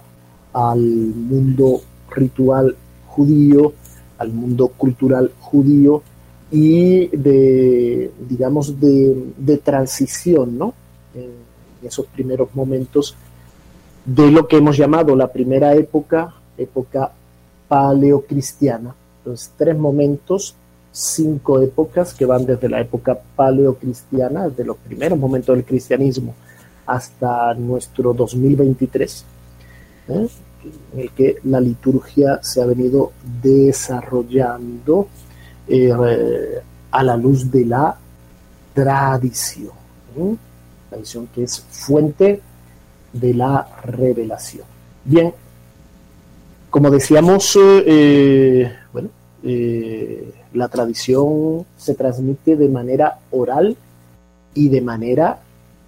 al 0.54 0.80
mundo 0.80 1.82
ritual 2.10 2.76
judío, 3.06 3.74
al 4.18 4.34
mundo 4.34 4.70
cultural 4.70 5.32
judío 5.40 6.02
y 6.52 7.08
de, 7.16 8.12
digamos, 8.28 8.80
de, 8.80 9.58
transición, 9.64 10.58
¿no? 10.58 10.74
En, 11.14 11.48
esos 11.82 12.08
primeros 12.08 12.54
momentos 12.56 13.16
de 14.04 14.30
lo 14.32 14.50
que 14.50 14.58
hemos 14.58 14.76
llamado 14.76 15.16
la 15.16 15.32
primera 15.32 15.76
época, 15.76 16.34
época 16.58 17.14
paleocristiana. 17.70 18.94
Entonces, 19.20 19.54
tres 19.56 19.78
momentos, 19.78 20.56
cinco 21.00 21.62
épocas 21.62 22.14
que 22.14 22.26
van 22.26 22.46
desde 22.46 22.70
la 22.70 22.82
época 22.82 23.18
paleocristiana, 23.36 24.50
desde 24.50 24.66
los 24.66 24.78
primeros 24.78 25.18
momentos 25.18 25.56
del 25.56 25.66
cristianismo 25.66 26.36
hasta 26.86 27.54
nuestro 27.54 28.14
2023. 28.14 29.26
¿eh? 30.10 30.28
en 30.94 31.00
el 31.00 31.12
que 31.12 31.38
la 31.46 31.60
liturgia 31.62 32.40
se 32.42 32.62
ha 32.62 32.66
venido 32.66 33.14
desarrollando 33.42 35.08
eh, 35.68 35.92
a 36.92 37.04
la 37.04 37.16
luz 37.16 37.50
de 37.50 37.66
la 37.66 37.96
tradición, 38.74 39.72
la 40.18 40.90
tradición 40.90 41.28
que 41.34 41.44
es 41.44 41.60
fuente 41.60 42.42
de 43.14 43.34
la 43.34 43.68
revelación. 43.84 44.66
Bien, 45.06 45.34
como 46.70 46.90
decíamos, 46.90 47.58
eh, 47.62 48.72
bueno, 48.92 49.10
eh, 49.44 50.34
la 50.54 50.68
tradición 50.68 51.66
se 51.78 51.96
transmite 51.96 52.56
de 52.56 52.70
manera 52.70 53.20
oral 53.32 53.78
y 54.54 54.70
de 54.70 54.82
manera 54.82 55.40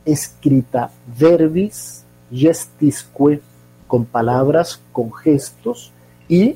escrita, 0.05 0.91
verbis 1.19 2.03
gestisque 2.31 3.41
con 3.87 4.05
palabras, 4.05 4.79
con 4.91 5.11
gestos 5.13 5.91
y 6.29 6.55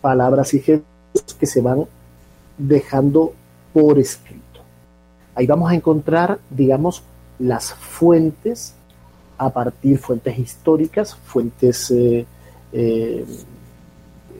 palabras 0.00 0.54
y 0.54 0.60
gestos 0.60 1.34
que 1.38 1.46
se 1.46 1.60
van 1.60 1.84
dejando 2.56 3.34
por 3.72 3.98
escrito. 3.98 4.60
Ahí 5.34 5.46
vamos 5.46 5.70
a 5.70 5.74
encontrar, 5.74 6.38
digamos, 6.50 7.02
las 7.38 7.72
fuentes 7.74 8.74
a 9.36 9.50
partir, 9.50 9.98
fuentes 9.98 10.38
históricas, 10.38 11.14
fuentes 11.14 11.90
eh, 11.90 12.26
eh, 12.72 13.24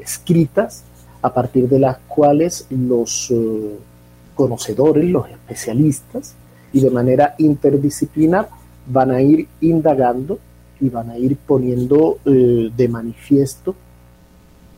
escritas, 0.01 0.83
a 1.23 1.33
partir 1.33 1.69
de 1.69 1.79
las 1.79 1.99
cuales 2.07 2.67
los 2.71 3.31
eh, 3.31 3.77
conocedores, 4.35 5.05
los 5.05 5.29
especialistas, 5.29 6.35
y 6.73 6.81
de 6.81 6.91
manera 6.91 7.35
interdisciplinar 7.39 8.49
van 8.87 9.11
a 9.11 9.21
ir 9.21 9.49
indagando 9.61 10.39
y 10.81 10.89
van 10.91 11.11
a 11.11 11.19
ir 11.19 11.37
poniendo 11.37 12.19
eh, 12.25 12.71
de 12.77 12.89
manifiesto 12.89 13.75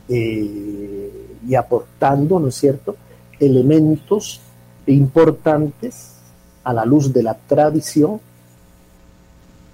eh, 0.09 1.27
y 1.47 1.55
aportando, 1.55 2.39
¿no 2.39 2.47
es 2.47 2.55
cierto?, 2.55 2.95
elementos 3.39 4.39
importantes 4.87 6.15
a 6.63 6.73
la 6.73 6.85
luz 6.85 7.11
de 7.11 7.23
la 7.23 7.33
tradición 7.33 8.19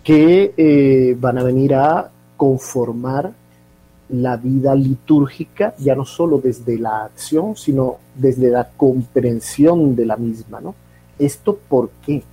que 0.03 1.17
van 1.19 1.37
a 1.37 1.43
venir 1.43 1.75
a 1.75 2.09
conformar 2.37 3.33
la 4.09 4.37
vida 4.37 4.73
litúrgica, 4.73 5.75
ya 5.79 5.95
no 5.95 6.05
solo 6.05 6.39
desde 6.39 6.77
la 6.77 7.05
acción, 7.05 7.55
sino 7.55 7.97
desde 8.15 8.49
la 8.49 8.69
comprensión 8.69 9.95
de 9.95 10.05
la 10.05 10.15
misma, 10.15 10.61
¿no? 10.61 10.75
¿Esto 11.19 11.57
por 11.67 11.89
qué? 12.05 12.23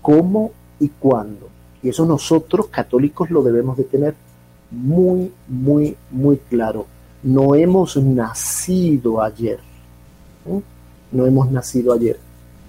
¿Cómo 0.00 0.52
y 0.80 0.88
cuándo? 0.88 1.48
Y 1.82 1.90
eso 1.90 2.06
nosotros 2.06 2.66
católicos 2.68 3.30
lo 3.30 3.42
debemos 3.42 3.76
de 3.76 3.84
tener 3.84 4.14
muy, 4.70 5.30
muy, 5.48 5.96
muy 6.10 6.38
claro. 6.38 6.86
No 7.22 7.54
hemos 7.54 7.96
nacido 7.96 9.22
ayer. 9.22 9.60
No 11.12 11.26
hemos 11.26 11.50
nacido 11.50 11.92
ayer. 11.92 12.18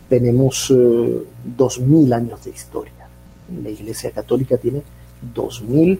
Tenemos 0.09 0.71
eh, 0.75 1.23
dos 1.57 1.79
mil 1.79 2.11
años 2.13 2.43
de 2.43 2.51
historia. 2.51 3.07
La 3.63 3.69
Iglesia 3.69 4.11
Católica 4.11 4.57
tiene 4.57 4.83
dos 5.33 5.61
mil 5.61 5.99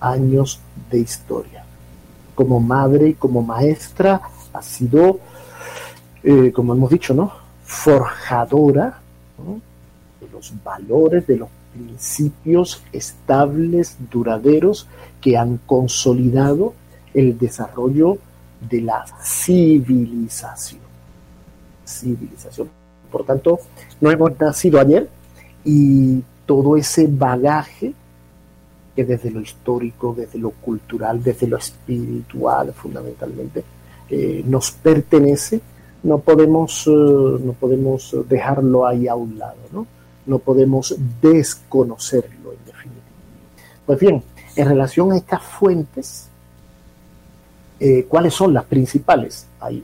años 0.00 0.60
de 0.90 0.98
historia. 0.98 1.64
Como 2.38 2.60
madre 2.60 3.08
y 3.08 3.14
como 3.14 3.42
maestra 3.42 4.20
ha 4.52 4.62
sido, 4.62 5.18
eh, 6.22 6.52
como 6.52 6.72
hemos 6.72 6.88
dicho, 6.88 7.12
¿no? 7.12 7.32
Forjadora 7.64 9.00
de 10.20 10.28
los 10.32 10.52
valores, 10.62 11.26
de 11.26 11.38
los 11.38 11.48
principios 11.72 12.84
estables, 12.92 13.96
duraderos, 14.08 14.86
que 15.20 15.36
han 15.36 15.58
consolidado 15.66 16.74
el 17.12 17.36
desarrollo 17.36 18.18
de 18.70 18.82
la 18.82 19.04
civilización. 19.20 20.80
Civilización. 21.84 22.68
Por 23.10 23.24
tanto, 23.24 23.58
no 24.00 24.12
hemos 24.12 24.38
nacido 24.38 24.78
ayer 24.78 25.08
y 25.64 26.22
todo 26.46 26.76
ese 26.76 27.08
bagaje 27.10 27.94
que 28.98 29.04
desde 29.04 29.30
lo 29.30 29.40
histórico, 29.40 30.12
desde 30.16 30.40
lo 30.40 30.50
cultural, 30.50 31.22
desde 31.22 31.46
lo 31.46 31.56
espiritual 31.56 32.72
fundamentalmente, 32.72 33.62
eh, 34.10 34.42
nos 34.44 34.72
pertenece, 34.72 35.60
no 36.02 36.18
podemos, 36.18 36.88
eh, 36.88 36.90
no 36.90 37.52
podemos 37.52 38.16
dejarlo 38.28 38.84
ahí 38.84 39.06
a 39.06 39.14
un 39.14 39.38
lado. 39.38 39.58
¿no? 39.72 39.86
no 40.28 40.38
podemos 40.38 40.94
desconocerlo 41.22 42.52
en 42.52 42.64
definitiva. 42.66 43.02
Pues 43.86 43.98
bien, 43.98 44.22
en 44.54 44.68
relación 44.68 45.12
a 45.12 45.16
estas 45.16 45.42
fuentes, 45.42 46.28
eh, 47.80 48.04
¿cuáles 48.08 48.34
son 48.34 48.52
las 48.52 48.64
principales? 48.64 49.46
Hay 49.58 49.82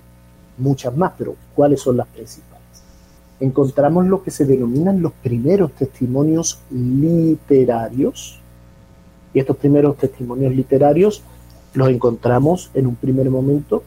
muchas 0.59 0.95
más, 0.97 1.13
pero 1.17 1.35
¿cuáles 1.55 1.81
son 1.81 1.97
las 1.97 2.07
principales? 2.09 2.55
Encontramos 3.41 4.07
lo 4.07 4.23
que 4.23 4.31
se 4.31 4.45
denominan 4.45 5.01
los 5.01 5.13
primeros 5.13 5.73
testimonios 5.73 6.61
literarios, 6.71 8.41
y 9.35 9.41
estos 9.41 9.57
primeros 9.57 9.97
testimonios 9.97 10.55
literarios 10.55 11.23
los 11.75 11.89
encontramos 11.91 12.71
en 12.73 12.87
un 12.87 12.95
primer 12.95 13.29
momento 13.29 13.83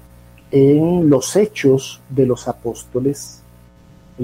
en 0.51 1.09
los 1.09 1.35
hechos 1.35 2.01
de 2.09 2.25
los 2.25 2.47
apóstoles 2.47 3.41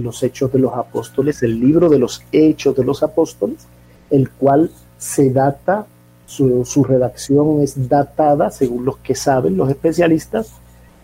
los 0.02 0.24
Hechos 0.24 0.52
de 0.52 0.60
los 0.60 0.74
Apóstoles, 0.74 1.44
el 1.44 1.60
libro 1.60 1.90
de 1.90 2.00
los 2.00 2.24
Hechos 2.32 2.76
de 2.76 2.84
los 2.84 3.04
Apóstoles, 3.04 3.68
el 4.10 4.30
cual 4.30 4.72
se 4.98 5.32
data, 5.32 5.86
su, 6.26 6.86
redacción 6.88 7.62
es 7.62 7.88
datada, 7.88 8.50
según 8.50 8.86
los 8.86 8.98
que 8.98 9.16
saben, 9.16 9.58
los 9.58 9.70
especialistas, 9.70 10.52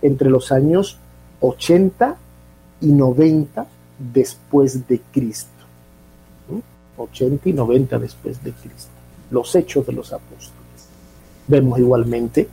entre 0.01 0.29
los 0.29 0.51
años 0.51 0.97
80 1.41 2.15
y 2.81 2.91
90 2.91 3.67
después 4.13 4.87
de 4.87 5.01
Cristo. 5.11 5.49
80 6.97 7.49
y 7.49 7.53
90 7.53 7.99
después 7.99 8.43
de 8.43 8.51
Cristo. 8.51 8.91
Los 9.31 9.55
Hechos 9.55 9.85
de 9.85 9.93
los 9.93 10.11
Apóstoles. 10.13 10.53
Vemos 11.47 11.79
igualmente 11.79 12.47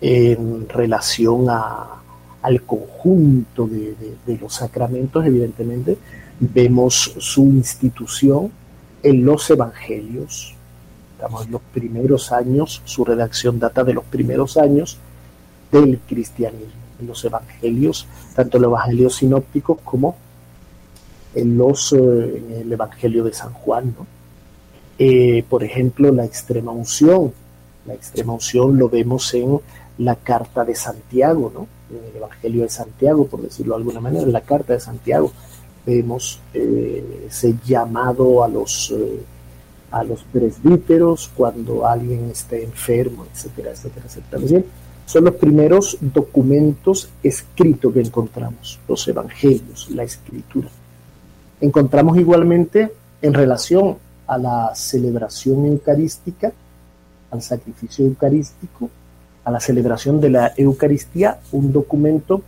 en 0.00 0.68
relación 0.68 1.48
a, 1.48 2.02
al 2.42 2.62
conjunto 2.62 3.68
de, 3.68 4.38
los 4.40 4.54
sacramentos, 4.54 5.24
evidentemente, 5.24 5.96
vemos 6.40 7.14
su 7.18 7.44
institución 7.44 8.50
en 9.02 9.24
los 9.24 9.48
evangelios. 9.48 10.54
Estamos 11.14 11.46
en 11.46 11.52
los 11.52 11.62
primeros 11.72 12.32
años, 12.32 12.82
su 12.84 13.04
redacción 13.04 13.60
data 13.60 13.84
de 13.84 13.94
los 13.94 14.04
primeros 14.04 14.56
años 14.56 14.98
del 15.70 16.00
cristianismo, 16.00 16.82
en 17.00 17.06
los 17.06 17.24
evangelios, 17.24 18.06
tanto 18.34 18.56
en 18.56 18.62
los 18.64 18.70
evangelios 18.70 19.16
sinópticos 19.16 19.78
como 19.84 20.16
en, 21.34 21.56
los, 21.56 21.92
eh, 21.92 22.60
el 22.62 22.72
evangelio 22.72 23.22
de 23.22 23.32
San 23.32 23.52
Juan. 23.52 23.94
Eh, 24.98 25.44
por 25.48 25.64
ejemplo, 25.64 26.12
la 26.12 26.24
extrema 26.24 26.72
unción. 26.72 27.32
La 27.86 27.94
extrema 27.94 28.34
unción 28.34 28.78
lo 28.78 28.88
vemos 28.88 29.34
en 29.34 29.60
la 29.98 30.16
carta 30.16 30.64
de 30.64 30.74
Santiago, 30.74 31.50
¿no? 31.52 31.66
en 31.90 32.04
el 32.10 32.16
Evangelio 32.16 32.62
de 32.62 32.68
Santiago, 32.68 33.26
por 33.26 33.42
decirlo 33.42 33.74
de 33.74 33.80
alguna 33.80 34.00
manera, 34.00 34.24
en 34.24 34.32
la 34.32 34.40
carta 34.40 34.72
de 34.72 34.80
Santiago, 34.80 35.32
vemos 35.84 36.40
ese 36.54 37.54
llamado 37.64 38.44
a 38.44 38.48
los, 38.48 38.94
a 39.90 40.04
los 40.04 40.22
presbíteros 40.24 41.30
cuando 41.34 41.86
alguien 41.86 42.30
esté 42.30 42.64
enfermo, 42.64 43.26
etcétera, 43.32 43.72
etcétera, 43.72 44.06
etcétera. 44.06 44.64
Son 45.04 45.24
los 45.24 45.34
primeros 45.34 45.98
documentos 46.00 47.10
escritos 47.22 47.92
que 47.92 48.00
encontramos, 48.00 48.78
los 48.88 49.06
evangelios, 49.08 49.90
la 49.90 50.04
escritura. 50.04 50.68
Encontramos 51.60 52.16
igualmente 52.18 52.92
en 53.20 53.34
relación 53.34 53.98
a 54.32 54.38
la 54.38 54.74
celebración 54.74 55.66
eucarística, 55.66 56.52
al 57.30 57.42
sacrificio 57.42 58.06
eucarístico, 58.06 58.88
a 59.44 59.50
la 59.50 59.60
celebración 59.60 60.20
de 60.20 60.30
la 60.30 60.52
Eucaristía, 60.56 61.38
un 61.52 61.72
documento 61.72 62.42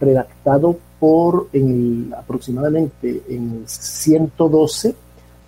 redactado 0.00 0.78
por 1.00 1.48
en 1.52 2.14
aproximadamente 2.16 3.22
en 3.28 3.64
112 3.66 4.94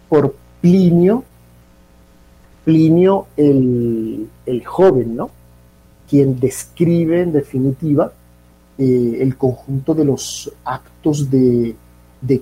por 0.08 0.34
Plinio, 0.60 1.24
Plinio 2.64 3.26
el, 3.36 4.28
el 4.44 4.66
joven, 4.66 5.16
¿no? 5.16 5.30
quien 6.08 6.40
describe 6.40 7.22
en 7.22 7.32
definitiva 7.32 8.12
eh, 8.78 9.18
el 9.20 9.36
conjunto 9.36 9.94
de 9.94 10.04
los 10.04 10.50
actos 10.64 11.30
de, 11.30 11.74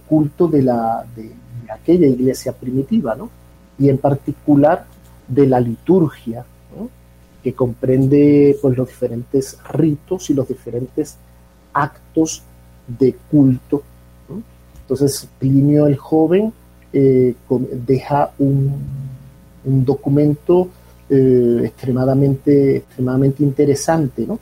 culto 0.06 0.46
de, 0.48 0.62
la, 0.62 1.04
de, 1.16 1.32
aquella 1.70 2.06
iglesia 2.06 2.52
primitiva, 2.52 3.14
¿no? 3.14 3.30
y 3.78 3.88
en 3.88 3.98
particular 3.98 4.86
de 5.28 5.46
la 5.46 5.60
liturgia, 5.60 6.44
que 7.42 7.52
comprende 7.52 8.58
pues, 8.60 8.76
los 8.76 8.88
diferentes 8.88 9.56
ritos 9.72 10.30
y 10.30 10.34
los 10.34 10.48
diferentes 10.48 11.16
actos 11.72 12.42
de 12.86 13.14
culto. 13.30 13.82
Entonces, 14.82 15.28
Plinio 15.38 15.86
el 15.86 15.96
joven 15.96 16.52
eh, 16.92 17.34
deja 17.86 18.32
un, 18.38 19.06
documento 19.64 20.68
eh, 21.10 21.62
extremadamente, 21.64 22.78
extremadamente 22.78 23.42
interesante, 23.42 24.26
¿no? 24.26 24.38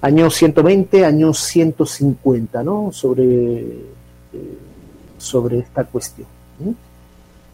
Años 0.00 0.34
120, 0.34 1.04
años 1.04 1.38
150, 1.38 2.62
¿no? 2.62 2.90
Sobre, 2.92 3.60
eh, 3.60 4.58
sobre 5.18 5.58
esta 5.58 5.84
cuestión. 5.84 6.26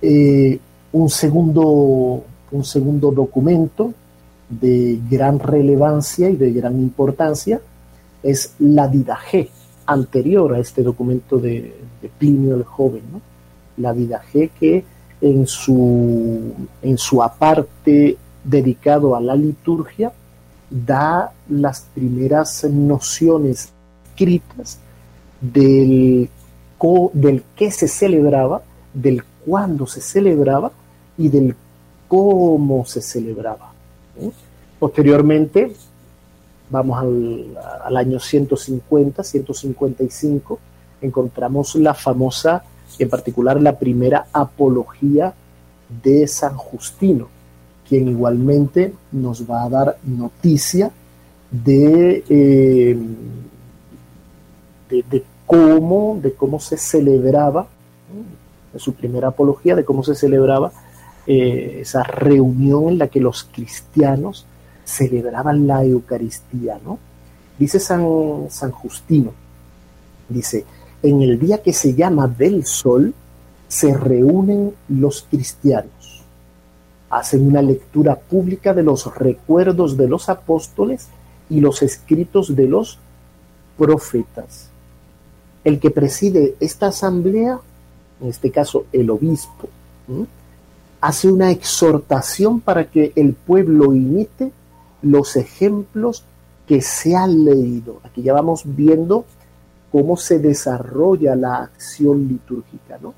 Eh, 0.00 0.58
un, 0.92 1.10
segundo, 1.10 2.24
un 2.52 2.64
segundo 2.64 3.10
documento 3.10 3.92
de 4.48 5.00
gran 5.10 5.38
relevancia 5.38 6.28
y 6.28 6.36
de 6.36 6.52
gran 6.52 6.78
importancia 6.80 7.60
es 8.22 8.54
la 8.58 8.88
Didaje, 8.88 9.50
anterior 9.86 10.54
a 10.54 10.58
este 10.58 10.82
documento 10.82 11.38
de, 11.38 11.74
Plinio 12.18 12.54
el 12.54 12.64
Joven. 12.64 13.02
La 13.78 13.92
Didaje 13.92 14.50
que 14.58 14.84
en 15.20 15.46
su, 15.46 16.52
en 16.82 16.98
su 16.98 17.22
aparte 17.22 18.16
dedicado 18.44 19.16
a 19.16 19.20
la 19.20 19.34
liturgia, 19.34 20.12
da 20.70 21.32
las 21.48 21.86
primeras 21.94 22.64
nociones 22.64 23.72
escritas 24.10 24.78
del, 25.40 26.28
del 27.12 27.42
qué 27.56 27.70
se 27.70 27.88
celebraba, 27.88 28.62
del 28.92 29.22
cuándo 29.44 29.86
se 29.86 30.00
celebraba 30.00 30.72
y 31.16 31.28
del 31.28 31.56
cómo 32.08 32.84
se 32.84 33.00
celebraba. 33.00 33.72
Posteriormente, 34.78 35.72
vamos 36.70 37.00
al, 37.00 37.58
al 37.84 37.96
año 37.96 38.20
150, 38.20 39.22
155, 39.22 40.58
encontramos 41.00 41.74
la 41.76 41.94
famosa 41.94 42.64
en 42.98 43.08
particular 43.08 43.60
la 43.60 43.78
primera 43.78 44.26
apología 44.32 45.34
de 46.02 46.26
San 46.26 46.56
Justino, 46.56 47.28
quien 47.88 48.08
igualmente 48.08 48.92
nos 49.12 49.48
va 49.48 49.64
a 49.64 49.68
dar 49.68 49.96
noticia 50.04 50.90
de, 51.50 52.24
eh, 52.28 52.98
de, 54.88 55.24
cómo, 55.46 56.18
de 56.22 56.32
cómo 56.32 56.60
se 56.60 56.76
celebraba, 56.76 57.66
en 58.72 58.80
su 58.80 58.92
primera 58.94 59.28
apología, 59.28 59.76
de 59.76 59.84
cómo 59.84 60.02
se 60.02 60.14
celebraba 60.14 60.72
eh, 61.26 61.78
esa 61.80 62.02
reunión 62.02 62.88
en 62.88 62.98
la 62.98 63.08
que 63.08 63.20
los 63.20 63.44
cristianos 63.44 64.46
celebraban 64.84 65.66
la 65.66 65.84
Eucaristía, 65.84 66.78
¿no? 66.84 66.98
Dice 67.58 67.78
San, 67.78 68.04
San 68.50 68.72
Justino, 68.72 69.32
dice, 70.28 70.64
en 71.02 71.22
el 71.22 71.38
día 71.38 71.62
que 71.62 71.72
se 71.72 71.94
llama 71.94 72.26
del 72.26 72.66
sol, 72.66 73.14
se 73.68 73.96
reúnen 73.96 74.74
los 74.88 75.26
cristianos, 75.30 76.24
hacen 77.10 77.46
una 77.46 77.62
lectura 77.62 78.16
pública 78.16 78.74
de 78.74 78.82
los 78.82 79.14
recuerdos 79.16 79.96
de 79.96 80.08
los 80.08 80.28
apóstoles 80.28 81.08
y 81.48 81.60
los 81.60 81.82
escritos 81.82 82.54
de 82.54 82.66
los 82.66 82.98
profetas. 83.78 84.73
El 85.64 85.80
que 85.80 85.90
preside 85.90 86.54
esta 86.60 86.88
asamblea, 86.88 87.58
en 88.20 88.28
este 88.28 88.50
caso 88.50 88.86
el 88.92 89.10
obispo, 89.10 89.68
hace 91.00 91.28
una 91.28 91.50
exhortación 91.50 92.60
para 92.60 92.90
que 92.90 93.12
el 93.16 93.32
pueblo 93.34 93.92
imite 93.92 94.52
los 95.02 95.36
ejemplos 95.36 96.24
que 96.66 96.80
se 96.80 97.16
han 97.16 97.44
leído. 97.44 98.00
Aquí 98.04 98.22
ya 98.22 98.32
vamos 98.32 98.62
viendo 98.64 99.24
cómo 99.92 100.16
se 100.16 100.38
desarrolla 100.38 101.36
la 101.36 101.58
acción 101.58 102.26
litúrgica. 102.26 102.98
¿no? 103.00 103.14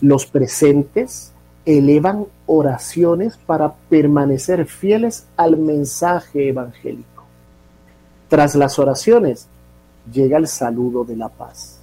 Los 0.00 0.26
presentes 0.26 1.32
elevan 1.64 2.26
oraciones 2.46 3.36
para 3.36 3.74
permanecer 3.88 4.66
fieles 4.66 5.26
al 5.36 5.56
mensaje 5.56 6.48
evangélico. 6.48 7.24
Tras 8.28 8.54
las 8.54 8.78
oraciones 8.78 9.48
llega 10.12 10.38
el 10.38 10.46
saludo 10.46 11.04
de 11.04 11.16
la 11.16 11.28
paz. 11.28 11.78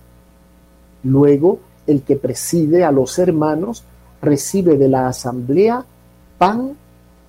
Luego, 1.04 1.60
el 1.88 2.04
que 2.04 2.16
preside 2.16 2.84
a 2.84 2.92
los 2.92 3.20
hermanos 3.20 3.84
recibe 4.22 4.78
de 4.78 4.88
la 4.88 5.08
asamblea 5.08 5.86
pan 6.38 6.76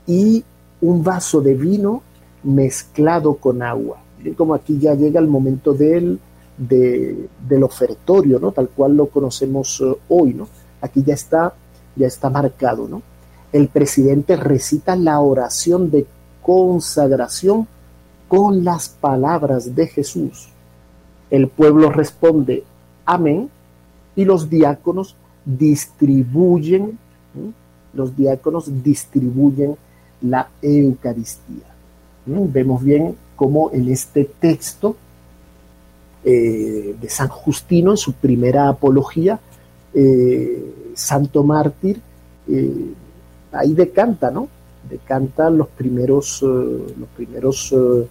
y 0.07 0.45
un 0.81 1.03
vaso 1.03 1.41
de 1.41 1.55
vino 1.55 2.03
mezclado 2.45 3.35
con 3.35 3.63
agua. 3.63 3.99
Como 4.37 4.55
aquí 4.55 4.79
ya 4.79 4.95
llega 4.95 5.21
el 5.21 5.29
momento 5.29 5.75
del 5.75 6.19
del 6.57 7.63
ofertorio, 7.63 8.39
¿no? 8.39 8.53
Tal 8.53 8.69
cual 8.69 8.97
lo 8.97 9.07
conocemos 9.07 9.81
eh, 9.81 9.93
hoy, 10.09 10.35
¿no? 10.35 10.49
Aquí 10.81 11.03
ya 11.03 11.15
está, 11.15 11.53
ya 11.97 12.07
está 12.07 12.31
marcado, 12.31 12.87
¿no? 12.89 13.03
El 13.53 13.69
presidente 13.69 14.37
recita 14.37 14.97
la 14.97 15.21
oración 15.21 15.91
de 15.91 16.07
consagración 16.43 17.67
con 18.29 18.65
las 18.65 18.89
palabras 18.89 19.75
de 19.75 19.87
Jesús. 19.87 20.49
El 21.31 21.49
pueblo 21.49 21.91
responde, 21.91 22.65
amén, 23.05 23.51
y 24.17 24.25
los 24.25 24.49
diáconos 24.49 25.17
distribuyen, 25.45 26.99
los 27.93 28.17
diáconos 28.17 28.83
distribuyen 28.83 29.77
la 30.23 30.49
Eucaristía. 30.63 31.75
Vemos 32.27 32.83
bien 32.83 33.17
cómo 33.37 33.71
en 33.73 33.89
este 33.89 34.25
texto 34.25 34.97
eh, 36.25 36.97
de 37.01 37.09
San 37.11 37.29
Justino 37.29 37.91
en 37.91 37.97
su 37.97 38.15
primera 38.15 38.69
apología, 38.69 39.39
eh, 39.93 40.73
Santo 40.95 41.45
Mártir, 41.45 42.01
eh, 42.49 42.95
ahí 43.53 43.75
decanta, 43.75 44.31
¿no? 44.31 44.49
Decanta 44.89 45.51
los 45.51 45.69
primeros, 45.69 46.43
los 46.43 47.09
primeros, 47.17 47.73
los 47.73 48.09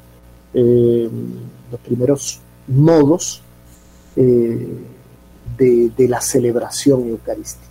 primeros 1.86 2.39
modos 2.68 3.41
de, 4.16 6.07
la 6.07 6.22
celebración 6.22 7.07
eucarística. 7.09 7.64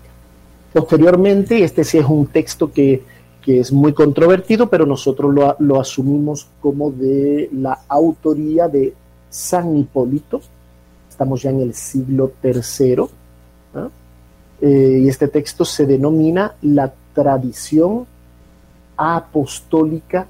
Posteriormente, 0.72 1.62
este 1.62 1.84
sí 1.84 1.98
es 1.98 2.06
un 2.06 2.26
texto 2.26 2.72
que, 2.72 3.02
es 3.44 3.72
muy 3.72 3.92
controvertido, 3.92 4.68
pero 4.70 4.86
nosotros 4.86 5.34
lo, 5.34 5.56
lo, 5.58 5.80
asumimos 5.80 6.46
como 6.60 6.92
de 6.92 7.48
la 7.52 7.80
autoría 7.88 8.68
de 8.68 8.94
San 9.28 9.76
Hipólito, 9.76 10.40
estamos 11.08 11.42
ya 11.42 11.50
en 11.50 11.60
el 11.60 11.74
siglo 11.74 12.32
III, 12.42 13.06
eh, 14.62 15.00
y 15.02 15.08
este 15.08 15.26
texto 15.26 15.64
se 15.64 15.86
denomina 15.86 16.54
la 16.62 16.92
tradición 17.12 18.06
apostólica 18.96 20.28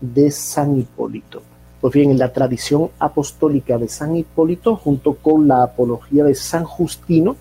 de 0.00 0.30
San 0.30 0.78
Hipólito. 0.78 1.42
Pues 1.84 1.92
bien, 1.92 2.12
en 2.12 2.18
la 2.18 2.32
tradición 2.32 2.88
apostólica 2.98 3.76
de 3.76 3.88
San 3.88 4.16
Hipólito, 4.16 4.74
junto 4.74 5.16
con 5.16 5.46
la 5.46 5.64
apología 5.64 6.24
de 6.24 6.34
San 6.34 6.64
Justino, 6.64 7.36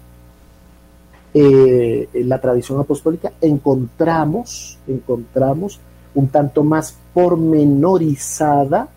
eh, 1.33 2.09
la 2.13 2.41
tradición 2.41 2.77
apostólica 2.77 3.31
encontramos, 3.39 4.79
encontramos 4.85 5.79
un 6.13 6.27
tanto 6.27 6.61
más 6.61 6.93
pormenorizada 7.13 8.89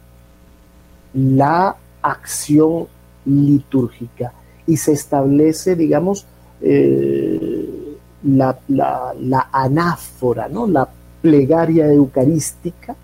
la 1.15 1.77
acción 2.03 2.89
litúrgica 3.27 4.33
y 4.67 4.77
se 4.77 4.95
establece, 4.95 5.77
digamos, 5.77 6.27
eh, 6.61 7.97
la, 8.25 8.59
la, 8.67 9.49
anáfora, 9.53 10.49
¿no? 10.49 10.67
la 10.67 10.89
plegaria 11.23 11.87
eucarística 11.87 12.97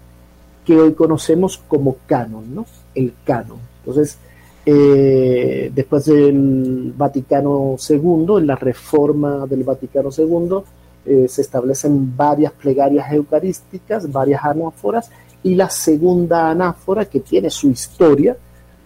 que 0.64 0.78
hoy 0.78 0.94
conocemos 0.94 1.58
como 1.68 1.96
canon, 2.06 2.54
¿no? 2.54 2.66
el 2.94 3.12
canon. 3.24 3.58
Entonces, 3.80 4.18
eh, 4.64 5.70
después 5.74 6.04
del 6.04 6.92
Vaticano 6.96 7.76
II, 7.76 8.38
en 8.38 8.46
la 8.46 8.56
reforma 8.56 9.46
del 9.46 9.64
Vaticano 9.64 10.10
II, 10.16 10.58
eh, 11.04 11.26
se 11.28 11.42
establecen 11.42 12.16
varias 12.16 12.52
plegarias 12.52 13.12
eucarísticas, 13.12 14.10
varias 14.10 14.44
anáforas, 14.44 15.10
y 15.42 15.56
la 15.56 15.68
segunda 15.68 16.50
anáfora, 16.50 17.06
que 17.06 17.20
tiene 17.20 17.50
su 17.50 17.70
historia, 17.70 18.36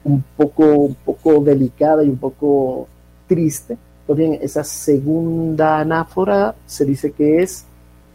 un 0.05 0.25
poco, 0.37 0.65
un 0.65 0.95
poco 0.95 1.41
delicada 1.41 2.03
y 2.03 2.09
un 2.09 2.17
poco 2.17 2.89
triste, 3.27 3.77
pues 4.07 4.19
bien, 4.19 4.39
esa 4.41 4.63
segunda 4.63 5.81
anáfora 5.81 6.55
se 6.65 6.85
dice 6.85 7.11
que 7.11 7.43
es 7.43 7.65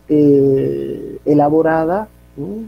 eh, 0.08 1.20
elaborada, 1.26 2.08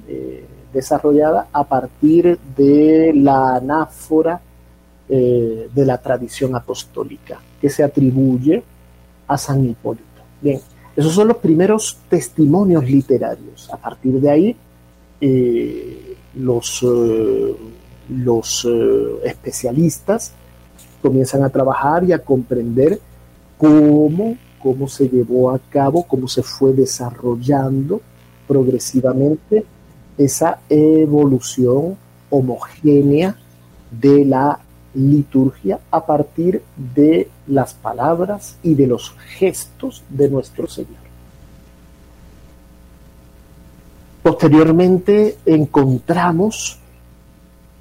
eh, 0.08 0.46
desarrollada 0.74 1.48
a 1.52 1.64
partir 1.64 2.40
de 2.58 3.14
la 3.16 3.56
anáfora 3.56 4.42
eh, 5.10 5.70
de 5.74 5.86
la 5.86 5.98
tradición 6.00 6.56
apostólica, 6.56 7.40
que 7.62 7.70
se 7.70 7.84
atribuye 7.84 8.64
a 9.28 9.38
San 9.38 9.64
Hipólito. 9.64 10.04
Bien, 10.42 10.60
esos 10.96 11.14
son 11.14 11.28
los 11.30 11.38
primeros 11.38 11.98
testimonios 12.10 12.84
literarios. 12.84 13.70
A 13.72 13.78
partir 13.78 14.20
de 14.20 14.30
ahí, 14.30 14.56
los 16.36 16.84
los 18.10 18.66
eh, 18.70 19.16
especialistas 19.24 20.32
comienzan 21.02 21.44
a 21.44 21.50
trabajar 21.50 22.04
y 22.04 22.12
a 22.12 22.20
comprender 22.20 23.00
cómo, 23.58 24.38
cómo 24.60 24.88
se 24.88 25.08
llevó 25.08 25.52
a 25.52 25.60
cabo, 25.60 26.04
cómo 26.04 26.28
se 26.28 26.44
fue 26.44 26.74
desarrollando 26.74 28.02
progresivamente 28.48 29.66
esa 30.18 30.60
evolución 30.70 31.98
homogénea 32.30 33.36
de 33.92 34.26
la 34.26 34.60
liturgia 34.96 35.80
a 35.92 36.06
partir 36.06 36.62
de 36.96 37.30
las 37.48 37.74
palabras 37.74 38.58
y 38.64 38.76
de 38.76 38.88
los 38.88 39.12
gestos 39.38 40.04
de 40.10 40.30
nuestro 40.30 40.68
Señor. 40.68 41.04
Posteriormente 44.22 45.38
encontramos 45.46 46.80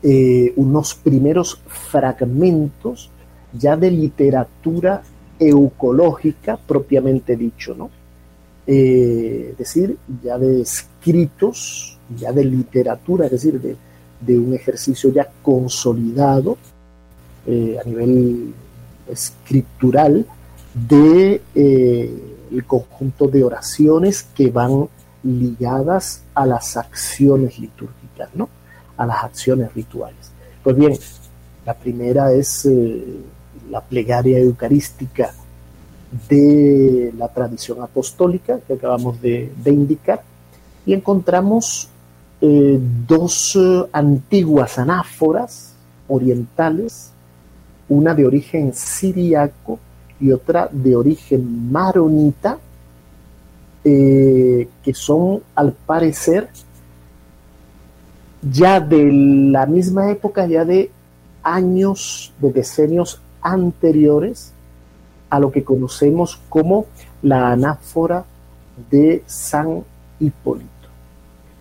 eh, 0.02 0.52
unos 0.56 0.94
primeros 0.94 1.60
fragmentos 1.66 3.10
ya 3.52 3.76
de 3.76 3.90
literatura 3.90 5.02
eucológica 5.38 6.56
propiamente 6.56 7.36
dicho, 7.36 7.74
¿no? 7.74 7.90
Eh, 8.66 9.50
es 9.52 9.58
decir, 9.58 9.96
ya 10.22 10.38
de 10.38 10.62
escritos, 10.62 11.91
ya 12.16 12.32
de 12.32 12.44
literatura, 12.44 13.26
es 13.26 13.32
decir, 13.32 13.61
de, 13.61 14.38
un 14.38 14.55
ejercicio 14.55 15.12
ya 15.12 15.28
consolidado 15.42 16.57
eh, 17.46 17.76
a 17.80 17.88
nivel 17.88 18.55
escritural 19.09 20.24
de 20.74 21.42
el 21.55 22.64
conjunto 22.66 23.26
de 23.26 23.42
oraciones 23.42 24.22
que 24.22 24.50
van 24.50 24.88
ligadas 25.24 26.22
a 26.34 26.46
las 26.46 26.76
acciones 26.76 27.59
litúrgicas, 27.59 28.30
¿no? 28.34 28.48
a 28.96 29.07
las 29.07 29.24
acciones 29.24 29.72
rituales. 29.74 30.30
Pues 30.62 30.76
bien, 30.76 30.96
la 31.64 31.74
primera 31.74 32.32
es 32.32 32.66
eh, 32.66 33.05
la 33.70 33.80
plegaria 33.80 34.38
eucarística 34.38 35.32
de 36.28 37.12
la 37.16 37.28
tradición 37.28 37.82
apostólica 37.82 38.61
que 38.66 38.74
acabamos 38.74 39.20
de, 39.20 39.50
indicar 39.66 40.22
y 40.84 40.92
encontramos 40.92 41.88
eh, 42.45 42.78
dos 43.07 43.57
eh, 43.57 43.86
antiguas 43.93 44.78
anáforas 44.78 45.74
orientales, 46.09 47.12
una 47.88 48.12
de 48.14 48.26
origen 48.26 48.74
siriaco 48.74 49.78
y 50.20 50.32
otra 50.32 50.68
de 50.70 50.97
origen 50.97 51.70
maronita, 51.70 52.59
que 53.84 54.95
son 54.95 55.43
al 55.57 55.72
parecer 55.72 56.49
ya 58.43 58.78
de 58.78 59.11
la 59.12 59.66
misma 59.66 60.11
época, 60.11 60.47
ya 60.47 60.64
de 60.64 60.90
años, 61.43 62.32
de 62.38 62.53
decenios 62.53 63.20
anteriores 63.40 64.53
a 65.30 65.38
lo 65.38 65.51
que 65.51 65.64
conocemos 65.64 66.40
como 66.49 66.86
la 67.22 67.53
anáfora 67.53 68.24
de 68.90 69.22
San 69.26 69.82
Hipólito. 70.20 70.68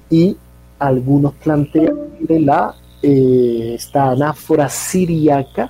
Y 0.09 0.37
algunos 0.81 1.33
plantean 1.35 1.95
que 2.27 2.39
la, 2.39 2.73
eh, 3.03 3.75
esta 3.75 4.09
anáfora 4.09 4.67
siriaca 4.67 5.69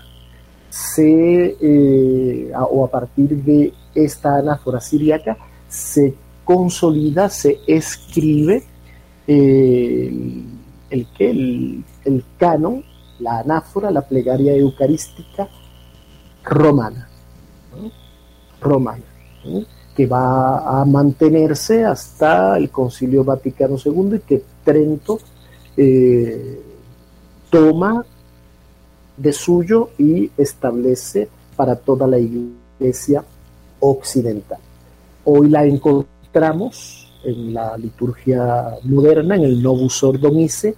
se, 0.70 1.57
eh, 1.62 2.51
o 2.55 2.86
a 2.86 2.89
partir 2.89 3.43
de 3.43 3.74
esta 3.93 4.38
anáfora 4.38 4.80
siriaca 4.80 5.38
se 5.68 6.14
consolida, 6.45 7.30
se 7.30 7.59
escribe 7.68 8.64
eh, 9.28 10.43
el 10.89 11.07
que 11.18 11.30
el, 11.30 12.24
canon, 12.38 12.84
la 13.20 13.39
anáfora, 13.39 13.91
la 13.91 14.01
plegaria 14.01 14.55
eucarística 14.55 15.49
romana, 16.43 17.09
romana, 18.62 19.03
que 19.93 20.07
va 20.07 20.82
a 20.82 20.86
mantenerse 20.86 21.84
hasta 21.84 22.57
el 22.57 22.70
Concilio 22.70 23.26
Vaticano 23.26 23.76
II 23.84 24.16
y 24.16 24.20
que 24.20 24.50
Trento 24.64 25.20
eh, 25.78 26.62
toma 27.49 28.05
de 29.18 29.34
suyo 29.34 29.89
y 29.97 30.32
establece 30.38 31.28
para 31.55 31.76
toda 31.76 32.07
la 32.07 32.18
iglesia 32.18 33.24
occidental. 33.80 34.59
Hoy 35.26 35.49
la 35.49 35.66
encontramos 35.66 37.12
en 37.24 37.53
la 37.53 37.78
liturgia 37.78 38.78
moderna, 38.84 39.36
en 39.36 39.43
el 39.43 39.62
Novus 39.62 40.03
Ordomice, 40.03 40.76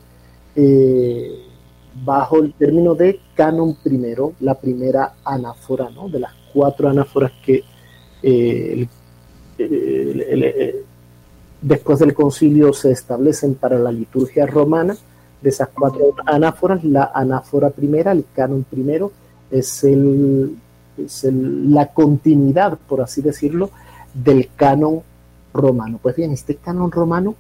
eh, 0.56 1.32
bajo 2.04 2.40
el 2.40 2.54
término 2.54 2.96
de 2.96 3.20
canon 3.36 3.76
primero, 3.76 4.34
la 4.42 4.56
primera 4.56 5.16
anáfora, 5.24 5.90
¿no? 5.90 6.10
de 6.10 6.20
las 6.20 6.34
cuatro 6.54 6.90
anáforas 6.90 7.32
que 7.46 7.64
eh, 8.22 8.88
después 11.64 12.00
del 12.00 12.14
concilio 12.14 12.74
se 12.74 12.92
establecen 12.92 13.56
para 13.56 13.80
la 13.80 13.92
liturgia 13.92 14.46
romana. 14.46 14.96
De 15.42 15.50
esas 15.50 15.70
cuatro 15.70 16.14
anáforas, 16.26 16.84
la 16.84 17.12
anáfora 17.14 17.70
primera, 17.70 18.12
el 18.12 18.26
canon 18.34 18.64
primero, 18.64 19.12
es, 19.52 19.84
el, 19.84 20.56
la 21.74 21.88
continuidad, 21.88 22.78
por 22.88 23.02
así 23.02 23.22
decirlo, 23.22 23.70
del 24.14 24.50
canon 24.56 25.02
romano. 25.54 26.00
Pues 26.02 26.16
bien, 26.16 26.32
este 26.32 26.56
canon 26.56 26.92
romano, 26.92 27.36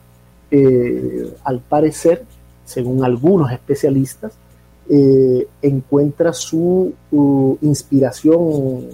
eh, 0.51 1.35
al 1.43 1.59
parecer, 1.59 2.25
según 2.65 3.03
algunos 3.03 3.51
especialistas, 3.51 4.33
eh, 4.89 5.47
encuentra 5.61 6.33
su 6.33 6.93
inspiración 7.61 8.39
uh, 8.39 8.89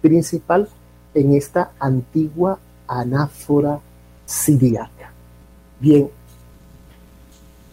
principal 0.00 0.66
en 1.12 1.34
esta 1.34 1.72
antigua 1.78 2.58
anáfora 2.90 3.78
siriaca. 4.24 5.12
Bien, 5.78 6.08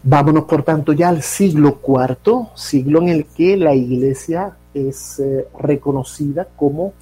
vámonos 0.02 0.44
por 0.44 0.62
tanto 0.62 0.92
ya 0.92 1.08
al 1.08 1.22
siglo 1.22 1.80
IV, 1.86 2.48
siglo 2.54 3.02
en 3.02 3.08
el 3.08 3.26
que 3.26 3.56
la 3.56 3.74
iglesia 3.74 4.56
es 4.72 5.18
eh, 5.20 5.46
reconocida 5.58 6.46
como 6.56 6.92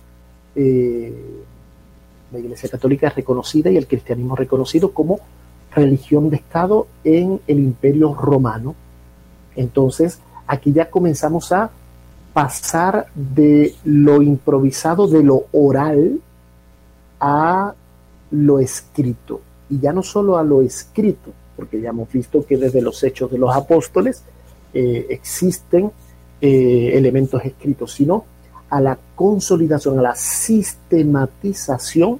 la 2.32 2.38
Iglesia 2.38 2.68
Católica 2.68 3.08
es 3.08 3.14
reconocida 3.14 3.70
y 3.70 3.76
el 3.76 3.86
cristianismo 3.86 4.36
reconocido 4.36 4.92
como 4.92 5.20
religión 5.74 6.30
de 6.30 6.36
Estado 6.36 6.86
en 7.04 7.40
el 7.46 7.58
Imperio 7.58 8.14
Romano. 8.14 8.74
Entonces, 9.54 10.20
aquí 10.46 10.72
ya 10.72 10.90
comenzamos 10.90 11.52
a 11.52 11.70
pasar 12.32 13.06
de 13.14 13.74
lo 13.84 14.22
improvisado, 14.22 15.06
de 15.06 15.22
lo 15.22 15.44
oral, 15.52 16.20
a 17.20 17.74
lo 18.30 18.58
escrito. 18.58 19.40
Y 19.68 19.80
ya 19.80 19.92
no 19.92 20.02
solo 20.02 20.38
a 20.38 20.42
lo 20.42 20.62
escrito, 20.62 21.32
porque 21.56 21.80
ya 21.80 21.90
hemos 21.90 22.10
visto 22.12 22.44
que 22.44 22.56
desde 22.56 22.82
los 22.82 23.02
hechos 23.02 23.30
de 23.30 23.38
los 23.38 23.54
apóstoles 23.54 24.22
eh, 24.74 25.06
existen 25.08 25.90
eh, 26.40 26.90
elementos 26.94 27.44
escritos, 27.44 27.92
sino 27.92 28.24
a 28.68 28.80
la 28.80 28.98
consolidación, 29.14 29.98
a 29.98 30.02
la 30.02 30.14
sistematización 30.14 32.18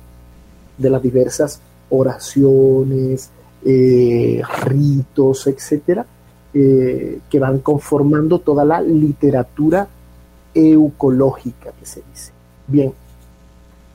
de 0.79 0.91
las 0.91 1.03
diversas 1.03 1.61
oraciones, 1.91 3.31
eh, 3.65 4.43
ritos, 4.65 5.47
etcétera, 5.47 6.07
que 6.53 7.39
van 7.39 7.59
conformando 7.59 8.39
toda 8.39 8.65
la 8.65 8.81
literatura 8.81 9.87
eucológica 10.55 11.73
que 11.79 11.85
se 11.85 12.03
dice. 12.11 12.33
Bien, 12.67 12.95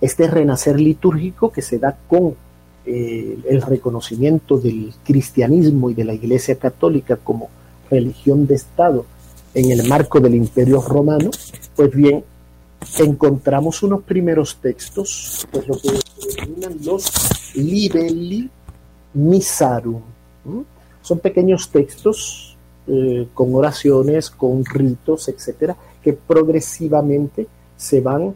este 0.01 0.27
renacer 0.27 0.79
litúrgico 0.79 1.51
que 1.51 1.61
se 1.61 1.79
da 1.79 1.97
con 2.07 2.35
eh, 2.85 3.37
el 3.47 3.61
reconocimiento 3.61 4.57
del 4.57 4.93
cristianismo 5.03 5.89
y 5.89 5.93
de 5.93 6.03
la 6.03 6.13
Iglesia 6.13 6.55
Católica 6.55 7.15
como 7.15 7.49
religión 7.89 8.47
de 8.47 8.55
Estado 8.55 9.05
en 9.53 9.71
el 9.71 9.87
marco 9.87 10.19
del 10.19 10.35
Imperio 10.35 10.81
Romano, 10.81 11.29
pues 11.75 11.91
bien, 11.91 12.23
encontramos 12.97 13.83
unos 13.83 14.03
primeros 14.03 14.55
textos, 14.57 15.47
pues 15.51 15.67
lo 15.67 15.77
que 15.77 15.99
denominan 16.35 16.77
los 16.83 17.55
libelli 17.55 18.49
misarum. 19.13 20.01
Son 21.01 21.19
pequeños 21.19 21.69
textos 21.69 22.57
eh, 22.87 23.27
con 23.33 23.53
oraciones, 23.53 24.29
con 24.29 24.63
ritos, 24.65 25.27
etcétera, 25.27 25.75
que 26.01 26.13
progresivamente 26.13 27.47
se 27.77 28.01
van 28.01 28.33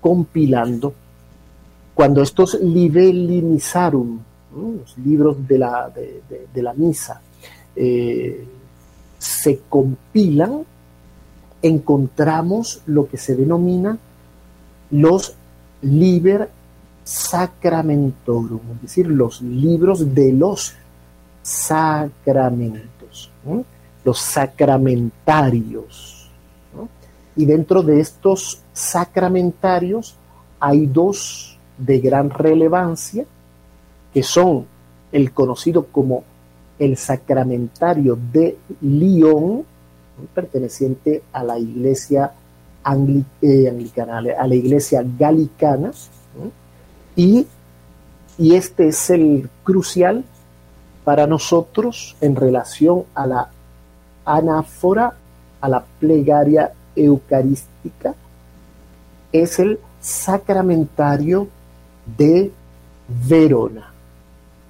compilando. 0.00 0.92
Cuando 1.96 2.20
estos 2.20 2.60
libelli 2.60 3.40
misarum, 3.40 4.18
los 4.54 4.98
libros 4.98 5.48
de 5.48 5.58
la, 5.58 5.90
de, 5.90 6.62
la 6.62 6.74
misa, 6.74 7.22
eh, 7.74 8.46
se 9.18 9.60
compilan, 9.66 10.62
encontramos 11.62 12.82
lo 12.84 13.08
que 13.08 13.16
se 13.16 13.34
denomina 13.34 13.96
los 14.90 15.36
liber 15.80 16.50
sacramentorum, 17.02 18.60
es 18.74 18.82
decir, 18.82 19.06
los 19.06 19.40
libros 19.40 20.14
de 20.14 20.34
los 20.34 20.74
sacramentos, 21.40 23.30
los 24.04 24.18
sacramentarios. 24.18 26.30
Y 27.36 27.46
dentro 27.46 27.82
de 27.82 28.00
estos 28.00 28.60
sacramentarios 28.74 30.14
hay 30.60 30.84
dos 30.84 31.55
de 31.78 32.00
gran 32.00 32.30
relevancia, 32.30 33.24
que 34.12 34.22
son 34.22 34.66
el 35.12 35.32
conocido 35.32 35.86
como 35.86 36.24
el 36.78 36.96
sacramentario 36.96 38.18
de 38.32 38.56
Lyon, 38.80 39.64
perteneciente 40.34 41.22
a 41.32 41.42
la 41.42 41.58
iglesia 41.58 42.32
eh, 43.42 43.68
anglicana, 43.68 44.18
a 44.18 44.46
la 44.46 44.54
iglesia 44.54 45.04
galicana, 45.18 45.90
y, 47.14 47.46
y 48.38 48.54
este 48.54 48.88
es 48.88 49.10
el 49.10 49.48
crucial 49.64 50.24
para 51.04 51.26
nosotros 51.26 52.16
en 52.20 52.36
relación 52.36 53.04
a 53.14 53.26
la 53.26 53.50
anáfora, 54.24 55.14
a 55.60 55.68
la 55.68 55.84
plegaria 56.00 56.72
eucarística, 56.94 58.14
es 59.32 59.58
el 59.58 59.78
sacramentario 60.00 61.48
de 62.16 62.52
Verona. 63.28 63.92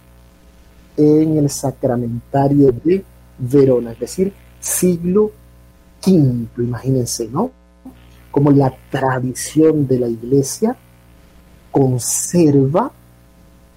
en 0.96 1.38
el 1.38 1.50
sacramentario 1.50 2.72
de 2.72 3.04
Verona, 3.38 3.92
es 3.92 4.00
decir, 4.00 4.32
siglo 4.59 5.30
V, 6.06 6.48
imagínense, 6.59 7.28
¿no? 7.28 7.50
Como 8.30 8.50
la 8.50 8.74
tradición 8.90 9.86
de 9.86 9.98
la 9.98 10.09
iglesia 10.09 10.76
conserva, 11.70 12.90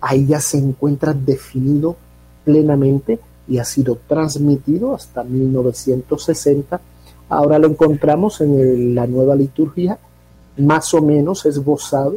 ahí 0.01 0.27
ya 0.27 0.41
se 0.41 0.59
encuentra 0.59 1.15
definido 1.15 1.97
plenamente 2.45 3.19
y 3.47 3.59
ha 3.59 3.65
sido 3.65 3.99
transmitido 4.07 4.95
hasta 4.95 5.25
1960 5.25 6.81
Ahora 7.29 7.59
lo 7.59 7.69
encontramos 7.69 8.41
en 8.41 8.95
la 8.95 9.07
nueva 9.07 9.37
liturgia, 9.37 9.99
más 10.57 10.95
o 10.95 11.03
menos 11.03 11.45
esbozado 11.45 12.17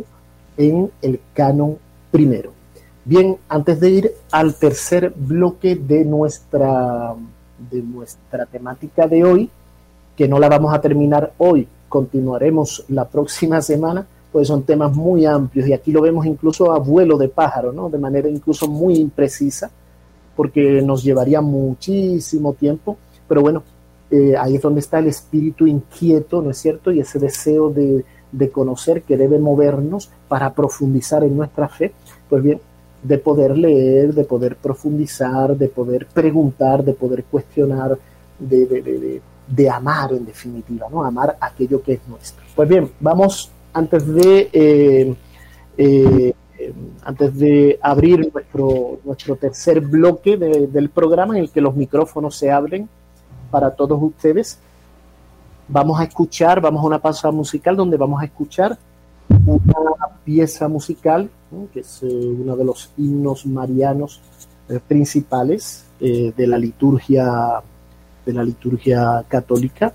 en 0.55 0.89
el 1.01 1.19
canon 1.33 1.77
primero. 2.11 2.53
Bien, 3.03 3.37
antes 3.49 3.79
de 3.79 3.89
ir 3.89 4.11
al 4.31 4.55
tercer 4.55 5.13
bloque 5.15 5.75
de 5.75 6.05
nuestra, 6.05 7.13
de 7.69 7.81
nuestra 7.81 8.45
temática 8.45 9.07
de 9.07 9.23
hoy, 9.25 9.49
que 10.15 10.27
no 10.27 10.39
la 10.39 10.49
vamos 10.49 10.73
a 10.73 10.81
terminar 10.81 11.33
hoy, 11.37 11.67
continuaremos 11.89 12.85
la 12.89 13.05
próxima 13.07 13.61
semana, 13.61 14.05
pues 14.31 14.47
son 14.47 14.63
temas 14.63 14.95
muy 14.95 15.25
amplios 15.25 15.67
y 15.67 15.73
aquí 15.73 15.91
lo 15.91 16.01
vemos 16.01 16.25
incluso 16.25 16.71
a 16.71 16.79
vuelo 16.79 17.17
de 17.17 17.27
pájaro, 17.27 17.73
¿no? 17.73 17.89
De 17.89 17.97
manera 17.97 18.29
incluso 18.29 18.67
muy 18.67 18.95
imprecisa, 18.95 19.69
porque 20.35 20.81
nos 20.81 21.03
llevaría 21.03 21.41
muchísimo 21.41 22.53
tiempo, 22.53 22.97
pero 23.27 23.41
bueno, 23.41 23.63
eh, 24.09 24.35
ahí 24.37 24.55
es 24.55 24.61
donde 24.61 24.79
está 24.79 24.99
el 24.99 25.07
espíritu 25.07 25.67
inquieto, 25.67 26.41
¿no 26.41 26.51
es 26.51 26.57
cierto? 26.57 26.91
Y 26.91 26.99
ese 26.99 27.19
deseo 27.19 27.69
de, 27.69 28.05
de 28.31 28.49
conocer 28.49 29.03
que 29.03 29.17
debe 29.17 29.39
movernos 29.39 30.09
para 30.27 30.53
profundizar 30.53 31.23
en 31.23 31.35
nuestra 31.35 31.67
fe, 31.67 31.91
pues 32.29 32.41
bien, 32.41 32.59
de 33.03 33.17
poder 33.17 33.57
leer, 33.57 34.13
de 34.13 34.23
poder 34.23 34.55
profundizar, 34.55 35.57
de 35.57 35.67
poder 35.67 36.07
preguntar, 36.07 36.83
de 36.83 36.93
poder 36.93 37.23
cuestionar, 37.23 37.97
de, 38.39 39.21
amar 39.69 40.13
en 40.13 40.25
definitiva, 40.25 40.87
¿no? 40.89 41.03
Amar 41.03 41.37
aquello 41.39 41.81
que 41.81 41.93
es 41.93 42.07
nuestro. 42.07 42.43
Pues 42.55 42.67
bien, 42.67 42.91
vamos 42.99 43.51
antes 43.73 44.05
de 44.05 44.49
eh, 44.53 45.15
eh, 45.77 46.33
antes 47.03 47.37
de 47.37 47.79
abrir 47.81 48.31
nuestro, 48.31 48.99
nuestro 49.03 49.35
tercer 49.35 49.81
bloque 49.81 50.37
del 50.37 50.89
programa 50.89 51.35
en 51.35 51.43
el 51.43 51.49
que 51.49 51.59
los 51.59 51.75
micrófonos 51.75 52.35
se 52.35 52.51
abren 52.51 52.87
para 53.49 53.71
todos 53.71 54.01
ustedes, 54.01 54.59
vamos 55.67 55.99
a 55.99 56.03
escuchar, 56.03 56.61
vamos 56.61 56.83
a 56.83 56.85
una 56.85 56.99
pausa 56.99 57.31
musical 57.31 57.75
donde 57.75 57.97
vamos 57.97 58.21
a 58.21 58.25
escuchar 58.25 58.77
una 59.27 60.07
pieza 60.23 60.67
musical, 60.67 61.31
que 61.73 61.79
es 61.79 62.03
eh, 62.03 62.07
uno 62.07 62.55
de 62.55 62.63
los 62.63 62.91
himnos 62.97 63.45
marianos 63.45 64.21
principales 64.87 65.85
de 65.99 66.47
la 66.47 66.57
liturgia 66.57 67.61
de 68.25 68.33
la 68.33 68.43
liturgia 68.43 69.23
católica, 69.27 69.93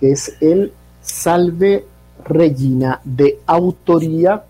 que 0.00 0.12
es 0.12 0.36
el 0.40 0.72
Salve 1.00 1.84
Regina 2.24 3.00
de 3.04 3.40
autoría 3.46 4.44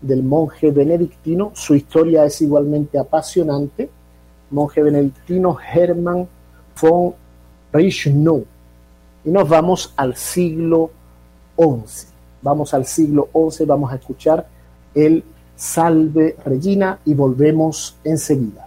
del 0.00 0.22
monje 0.22 0.70
benedictino. 0.70 1.52
Su 1.54 1.74
historia 1.74 2.24
es 2.24 2.42
igualmente 2.42 2.98
apasionante. 2.98 3.88
Monje 4.50 4.82
benedictino 4.82 5.56
Hermann 5.60 6.28
von 6.80 7.14
Reichenau. 7.72 8.44
Y 9.24 9.30
nos 9.30 9.48
vamos 9.48 9.94
al 9.96 10.16
siglo 10.16 10.90
XI 11.56 12.14
Vamos 12.44 12.74
al 12.74 12.84
siglo 12.84 13.30
XI, 13.32 13.64
vamos 13.64 13.90
a 13.90 13.96
escuchar 13.96 14.46
el 14.94 15.24
Salve 15.56 16.36
Regina 16.44 16.98
y 17.06 17.14
volvemos 17.14 17.96
enseguida. 18.04 18.63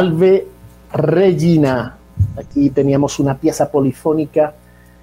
Salve 0.00 0.46
Regina. 0.94 1.98
Aquí 2.34 2.70
teníamos 2.70 3.18
una 3.20 3.36
pieza 3.36 3.70
polifónica 3.70 4.54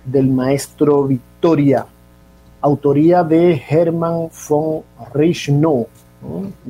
del 0.03 0.27
maestro 0.27 1.03
Victoria, 1.03 1.85
autoría 2.61 3.21
de 3.21 3.61
Hermann 3.69 4.29
von 4.49 4.81
Reichenau, 5.13 5.85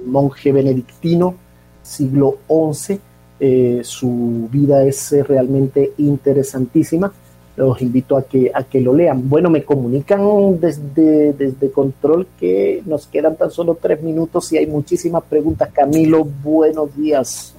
monje 0.06 0.52
benedictino, 0.52 1.36
siglo 1.82 2.40
XI. 2.50 3.00
Eh, 3.40 3.80
su 3.86 4.50
vida 4.52 4.84
es 4.84 5.14
eh, 5.14 5.24
realmente 5.24 5.94
interesantísima. 6.00 7.10
Los 7.56 7.82
invito 7.82 8.18
a 8.18 8.24
que, 8.24 8.52
a 8.54 8.64
que 8.64 8.82
lo 8.82 8.94
lean. 8.94 9.30
Bueno, 9.30 9.50
me 9.50 9.64
comunican 9.64 10.60
desde, 10.60 11.32
desde 11.32 11.72
Control 11.72 12.28
que 12.38 12.84
nos 12.88 13.08
quedan 13.08 13.38
tan 13.38 13.52
solo 13.52 13.78
tres 13.82 14.04
minutos 14.04 14.52
y 14.52 14.58
hay 14.58 14.68
muchísimas 14.68 15.24
preguntas. 15.24 15.70
Camilo, 15.72 16.26
buenos 16.26 16.94
días. 16.94 17.54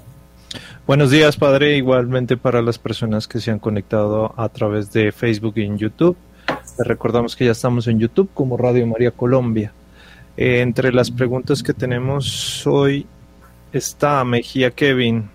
Buenos 0.86 1.11
días, 1.11 1.36
Padre. 1.36 1.76
Igualmente 1.76 2.36
para 2.36 2.62
las 2.62 2.78
personas 2.78 3.28
que 3.28 3.40
se 3.40 3.51
han 3.51 3.59
conectado 3.59 4.32
a 4.36 4.49
través 4.49 4.90
de 4.92 5.12
Facebook 5.12 5.55
y 5.57 5.62
en 5.62 5.78
YouTube. 5.78 6.16
Les 6.78 6.86
recordamos 6.86 7.36
que 7.36 7.44
ya 7.44 7.53
estamos 7.53 7.86
en 7.88 7.99
YouTube 7.99 8.30
como 8.32 8.57
Radio 8.57 8.86
María 8.86 9.11
Colombia. 9.11 9.72
Eh, 10.36 10.61
entre 10.61 10.92
las 10.92 11.11
preguntas 11.11 11.62
que 11.62 11.74
tenemos 11.74 12.66
hoy 12.66 13.07
está 13.72 14.24
Mejía 14.24 14.70
Kevin. 14.70 15.28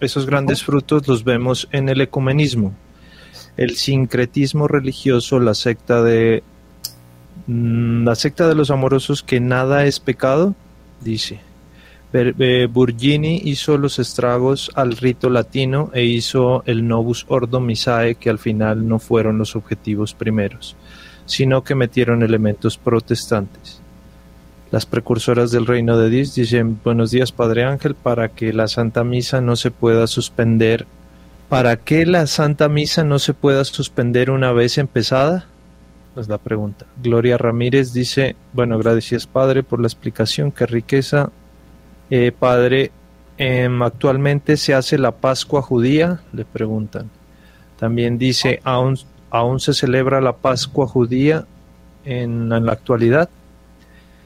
Esos 0.00 0.26
grandes 0.26 0.62
frutos 0.64 1.06
los 1.06 1.24
vemos 1.24 1.68
en 1.72 1.88
el 1.88 2.00
ecumenismo, 2.00 2.74
el 3.56 3.76
sincretismo 3.76 4.66
religioso, 4.66 5.38
la 5.40 5.54
secta 5.54 6.02
de 6.02 6.42
mm, 7.46 8.04
la 8.04 8.14
secta 8.14 8.48
de 8.48 8.54
los 8.54 8.70
amorosos 8.70 9.22
que 9.22 9.40
nada 9.40 9.84
es 9.86 10.00
pecado, 10.00 10.54
dice. 11.00 11.45
Burgini 12.68 13.42
hizo 13.44 13.78
los 13.78 13.98
estragos 13.98 14.70
al 14.74 14.96
rito 14.96 15.28
latino 15.28 15.90
e 15.92 16.04
hizo 16.04 16.62
el 16.66 16.86
Novus 16.86 17.26
Ordo 17.28 17.60
Missae 17.60 18.14
que 18.14 18.30
al 18.30 18.38
final 18.38 18.88
no 18.88 18.98
fueron 18.98 19.38
los 19.38 19.56
objetivos 19.56 20.14
primeros, 20.14 20.76
sino 21.26 21.62
que 21.62 21.74
metieron 21.74 22.22
elementos 22.22 22.78
protestantes. 22.78 23.80
Las 24.70 24.86
precursoras 24.86 25.50
del 25.50 25.66
reino 25.66 25.96
de 25.98 26.10
Dios 26.10 26.34
dicen 26.34 26.80
buenos 26.82 27.10
días 27.10 27.32
Padre 27.32 27.64
Ángel 27.64 27.94
para 27.94 28.28
que 28.28 28.52
la 28.52 28.66
Santa 28.66 29.04
Misa 29.04 29.40
no 29.40 29.56
se 29.56 29.70
pueda 29.70 30.06
suspender. 30.06 30.86
¿Para 31.48 31.76
qué 31.76 32.04
la 32.06 32.26
Santa 32.26 32.68
Misa 32.68 33.04
no 33.04 33.18
se 33.18 33.32
pueda 33.32 33.64
suspender 33.64 34.30
una 34.30 34.52
vez 34.52 34.78
empezada? 34.78 35.46
Es 36.16 36.28
la 36.28 36.38
pregunta. 36.38 36.86
Gloria 37.02 37.36
Ramírez 37.36 37.92
dice, 37.92 38.36
bueno, 38.52 38.78
gracias 38.78 39.26
Padre 39.26 39.62
por 39.62 39.80
la 39.80 39.86
explicación, 39.86 40.50
qué 40.50 40.66
riqueza 40.66 41.30
eh, 42.10 42.32
padre, 42.32 42.92
em, 43.38 43.82
actualmente 43.82 44.56
se 44.56 44.74
hace 44.74 44.98
la 44.98 45.12
Pascua 45.12 45.62
judía, 45.62 46.20
le 46.32 46.44
preguntan. 46.44 47.10
También 47.78 48.18
dice, 48.18 48.60
¿aún, 48.64 48.98
aún 49.30 49.60
se 49.60 49.74
celebra 49.74 50.20
la 50.20 50.36
Pascua 50.36 50.86
judía 50.86 51.44
en, 52.04 52.48
la 52.48 52.72
actualidad? 52.72 53.28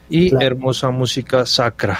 Y 0.09 0.33
hermosa 0.43 0.89
música 0.91 1.45
sacra. 1.45 1.97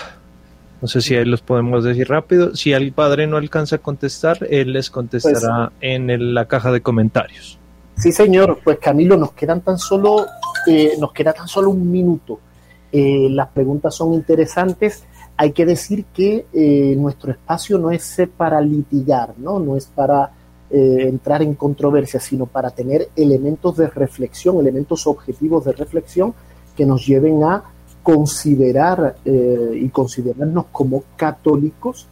No 0.81 0.87
sé 0.87 1.01
si 1.01 1.15
ahí 1.15 1.25
los 1.25 1.41
podemos 1.41 1.83
decir 1.83 2.09
rápido. 2.09 2.55
Si 2.55 2.73
el 2.73 2.91
padre 2.91 3.25
no 3.25 3.37
alcanza 3.37 3.77
a 3.77 3.79
contestar, 3.79 4.45
él 4.49 4.73
les 4.73 4.89
contestará 4.89 5.69
pues 5.69 5.77
en 5.81 6.33
la 6.33 6.45
caja 6.45 6.71
de 6.71 6.81
comentarios. 6.81 7.57
Sí, 7.97 8.11
señor. 8.11 8.59
Pues 8.63 8.79
Camilo, 8.79 9.15
nos 9.15 9.33
quedan 9.33 9.61
tan 9.61 9.77
solo, 9.77 10.25
eh, 10.67 10.93
nos 10.99 11.13
queda 11.13 11.33
tan 11.33 11.47
solo 11.47 11.69
un 11.69 11.89
minuto. 11.89 12.39
Eh, 12.91 13.27
las 13.29 13.47
preguntas 13.49 13.95
son 13.95 14.13
interesantes 14.13 15.05
hay 15.37 15.51
que 15.51 15.65
decir 15.65 16.05
que 16.13 16.45
eh, 16.53 16.95
nuestro 16.97 17.31
espacio 17.31 17.77
no 17.77 17.91
es 17.91 18.21
para 18.37 18.61
litigar, 18.61 19.33
no, 19.37 19.59
no 19.59 19.75
es 19.75 19.87
para 19.87 20.31
eh, 20.69 21.07
entrar 21.07 21.41
en 21.41 21.55
controversia, 21.55 22.19
sino 22.19 22.45
para 22.45 22.69
tener 22.69 23.09
elementos 23.15 23.77
de 23.77 23.87
reflexión, 23.89 24.59
elementos 24.59 25.07
objetivos 25.07 25.65
de 25.65 25.73
reflexión 25.73 26.33
que 26.75 26.85
nos 26.85 27.05
lleven 27.05 27.43
a 27.43 27.63
considerar 28.03 29.17
eh, 29.25 29.79
y 29.81 29.89
considerarnos 29.89 30.65
como 30.71 31.03
católicos 31.15 32.07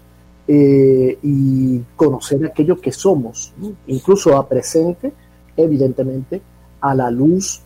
y 0.52 1.80
conocer 1.96 2.44
aquello 2.44 2.82
que 2.82 2.92
somos, 2.92 3.54
incluso 3.86 4.36
a 4.36 4.50
presente, 4.50 5.14
evidentemente, 5.56 6.42
a 6.82 6.96
la 6.96 7.12
luz 7.12 7.62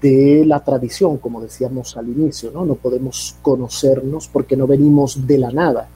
de 0.00 0.44
la 0.46 0.60
tradición, 0.64 1.18
como 1.18 1.40
decíamos 1.40 1.96
al 1.96 2.08
inicio, 2.08 2.50
¿no? 2.52 2.64
No 2.64 2.74
podemos 2.74 3.36
conocernos 3.42 4.28
porque 4.28 4.56
no 4.56 4.66
venimos 4.66 5.26
de 5.26 5.38
la 5.38 5.50
nada, 5.50 5.88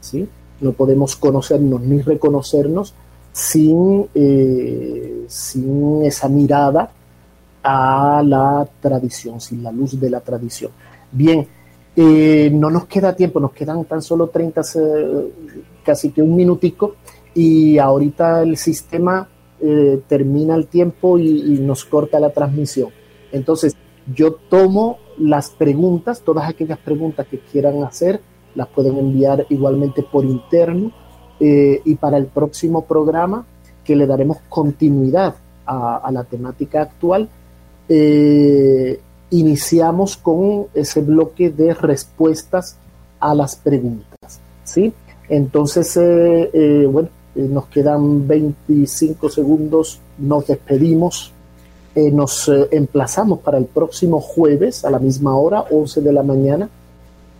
¿sí? 0.00 0.28
No 0.60 0.72
podemos 0.72 1.16
conocernos 1.16 1.80
ni 1.80 2.00
reconocernos 2.02 2.94
sin, 3.32 4.08
sin 5.28 6.04
esa 6.04 6.28
mirada 6.28 6.90
a 7.62 8.22
la 8.24 8.68
tradición, 8.80 9.40
sin 9.40 9.62
la 9.62 9.72
luz 9.72 9.98
de 9.98 10.10
la 10.10 10.20
tradición. 10.20 10.72
Bien, 11.12 11.46
eh, 11.96 12.50
no 12.52 12.70
nos 12.70 12.86
queda 12.86 13.16
tiempo, 13.16 13.40
nos 13.40 13.52
quedan 13.52 13.84
tan 13.84 14.02
solo 14.02 14.28
30, 14.28 14.62
casi 15.84 16.10
que 16.10 16.22
un 16.22 16.36
minutico, 16.36 16.94
y 17.34 17.78
ahorita 17.78 18.42
el 18.42 18.56
sistema 18.56 19.28
eh, 19.60 20.00
termina 20.06 20.54
el 20.54 20.66
tiempo 20.68 21.18
y, 21.18 21.58
nos 21.60 21.84
corta 21.84 22.20
la 22.20 22.30
transmisión. 22.30 22.90
Entonces, 23.32 23.76
yo 24.14 24.32
tomo 24.32 24.98
las 25.18 25.50
preguntas, 25.50 26.22
todas 26.22 26.48
aquellas 26.48 26.78
preguntas 26.78 27.26
que 27.26 27.38
quieran 27.38 27.82
hacer, 27.82 28.20
las 28.54 28.68
pueden 28.68 28.98
enviar 28.98 29.46
igualmente 29.50 30.02
por 30.02 30.24
interno, 30.24 30.92
eh, 31.40 31.80
y 31.84 31.94
para 31.94 32.16
el 32.16 32.26
próximo 32.26 32.84
programa, 32.84 33.44
que 33.84 33.94
le 33.94 34.06
daremos 34.06 34.38
continuidad 34.48 35.34
a, 35.64 36.10
la 36.10 36.24
temática 36.24 36.80
actual, 36.80 37.28
iniciamos 39.30 40.16
con 40.16 40.66
ese 40.74 41.02
bloque 41.02 41.50
de 41.50 41.74
respuestas 41.74 42.78
a 43.20 43.34
las 43.34 43.56
preguntas. 43.56 44.40
¿sí? 44.64 44.92
Entonces, 45.28 45.96
eh, 45.96 46.50
eh, 46.52 46.88
bueno, 46.90 47.08
eh, 47.34 47.46
nos 47.48 47.66
quedan 47.66 48.26
25 48.26 49.28
segundos, 49.28 50.00
nos 50.18 50.46
despedimos, 50.46 51.32
nos 51.94 52.48
emplazamos 52.70 53.40
para 53.40 53.58
el 53.58 53.64
próximo 53.64 54.20
jueves 54.20 54.84
a 54.84 54.90
la 54.90 54.98
misma 55.00 55.36
hora, 55.36 55.64
11 55.70 56.00
de 56.00 56.12
la 56.12 56.22
mañana, 56.22 56.68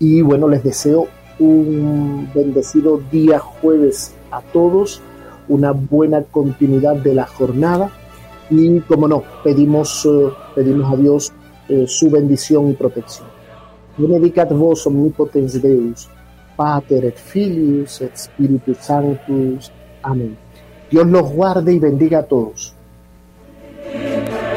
y 0.01 0.21
bueno, 0.21 0.49
les 0.49 0.65
deseo 0.65 1.07
un 1.39 2.29
bendecido 2.35 3.01
día 3.11 3.39
jueves 3.39 4.15
a 4.31 4.41
todos, 4.41 5.01
una 5.49 5.73
buena 5.73 6.23
continuidad 6.23 6.97
de 6.97 7.15
la 7.15 7.27
jornada 7.27 7.91
y 8.51 8.81
como 8.81 9.09
no, 9.09 9.23
pedimos, 9.45 10.09
pedimos 10.55 10.93
a 10.93 10.97
Dios 10.97 11.33
eh, 11.69 11.85
su 11.87 12.11
bendición 12.11 12.71
y 12.71 12.73
protección. 12.75 13.29
Benedicat 13.97 14.53
vos 14.53 14.87
omnipotens 14.87 15.61
Deus, 15.61 16.09
Pater 16.57 17.05
et 17.05 17.17
Filius 17.17 18.01
et 18.01 18.17
Spiritus 18.17 18.79
Sanctus. 18.79 19.73
Amén. 20.03 20.37
Dios 20.91 21.07
los 21.07 21.31
guarde 21.31 21.73
y 21.73 21.79
bendiga 21.79 22.21
a 22.21 22.23
todos. 22.23 22.75
Amen. 23.95 24.48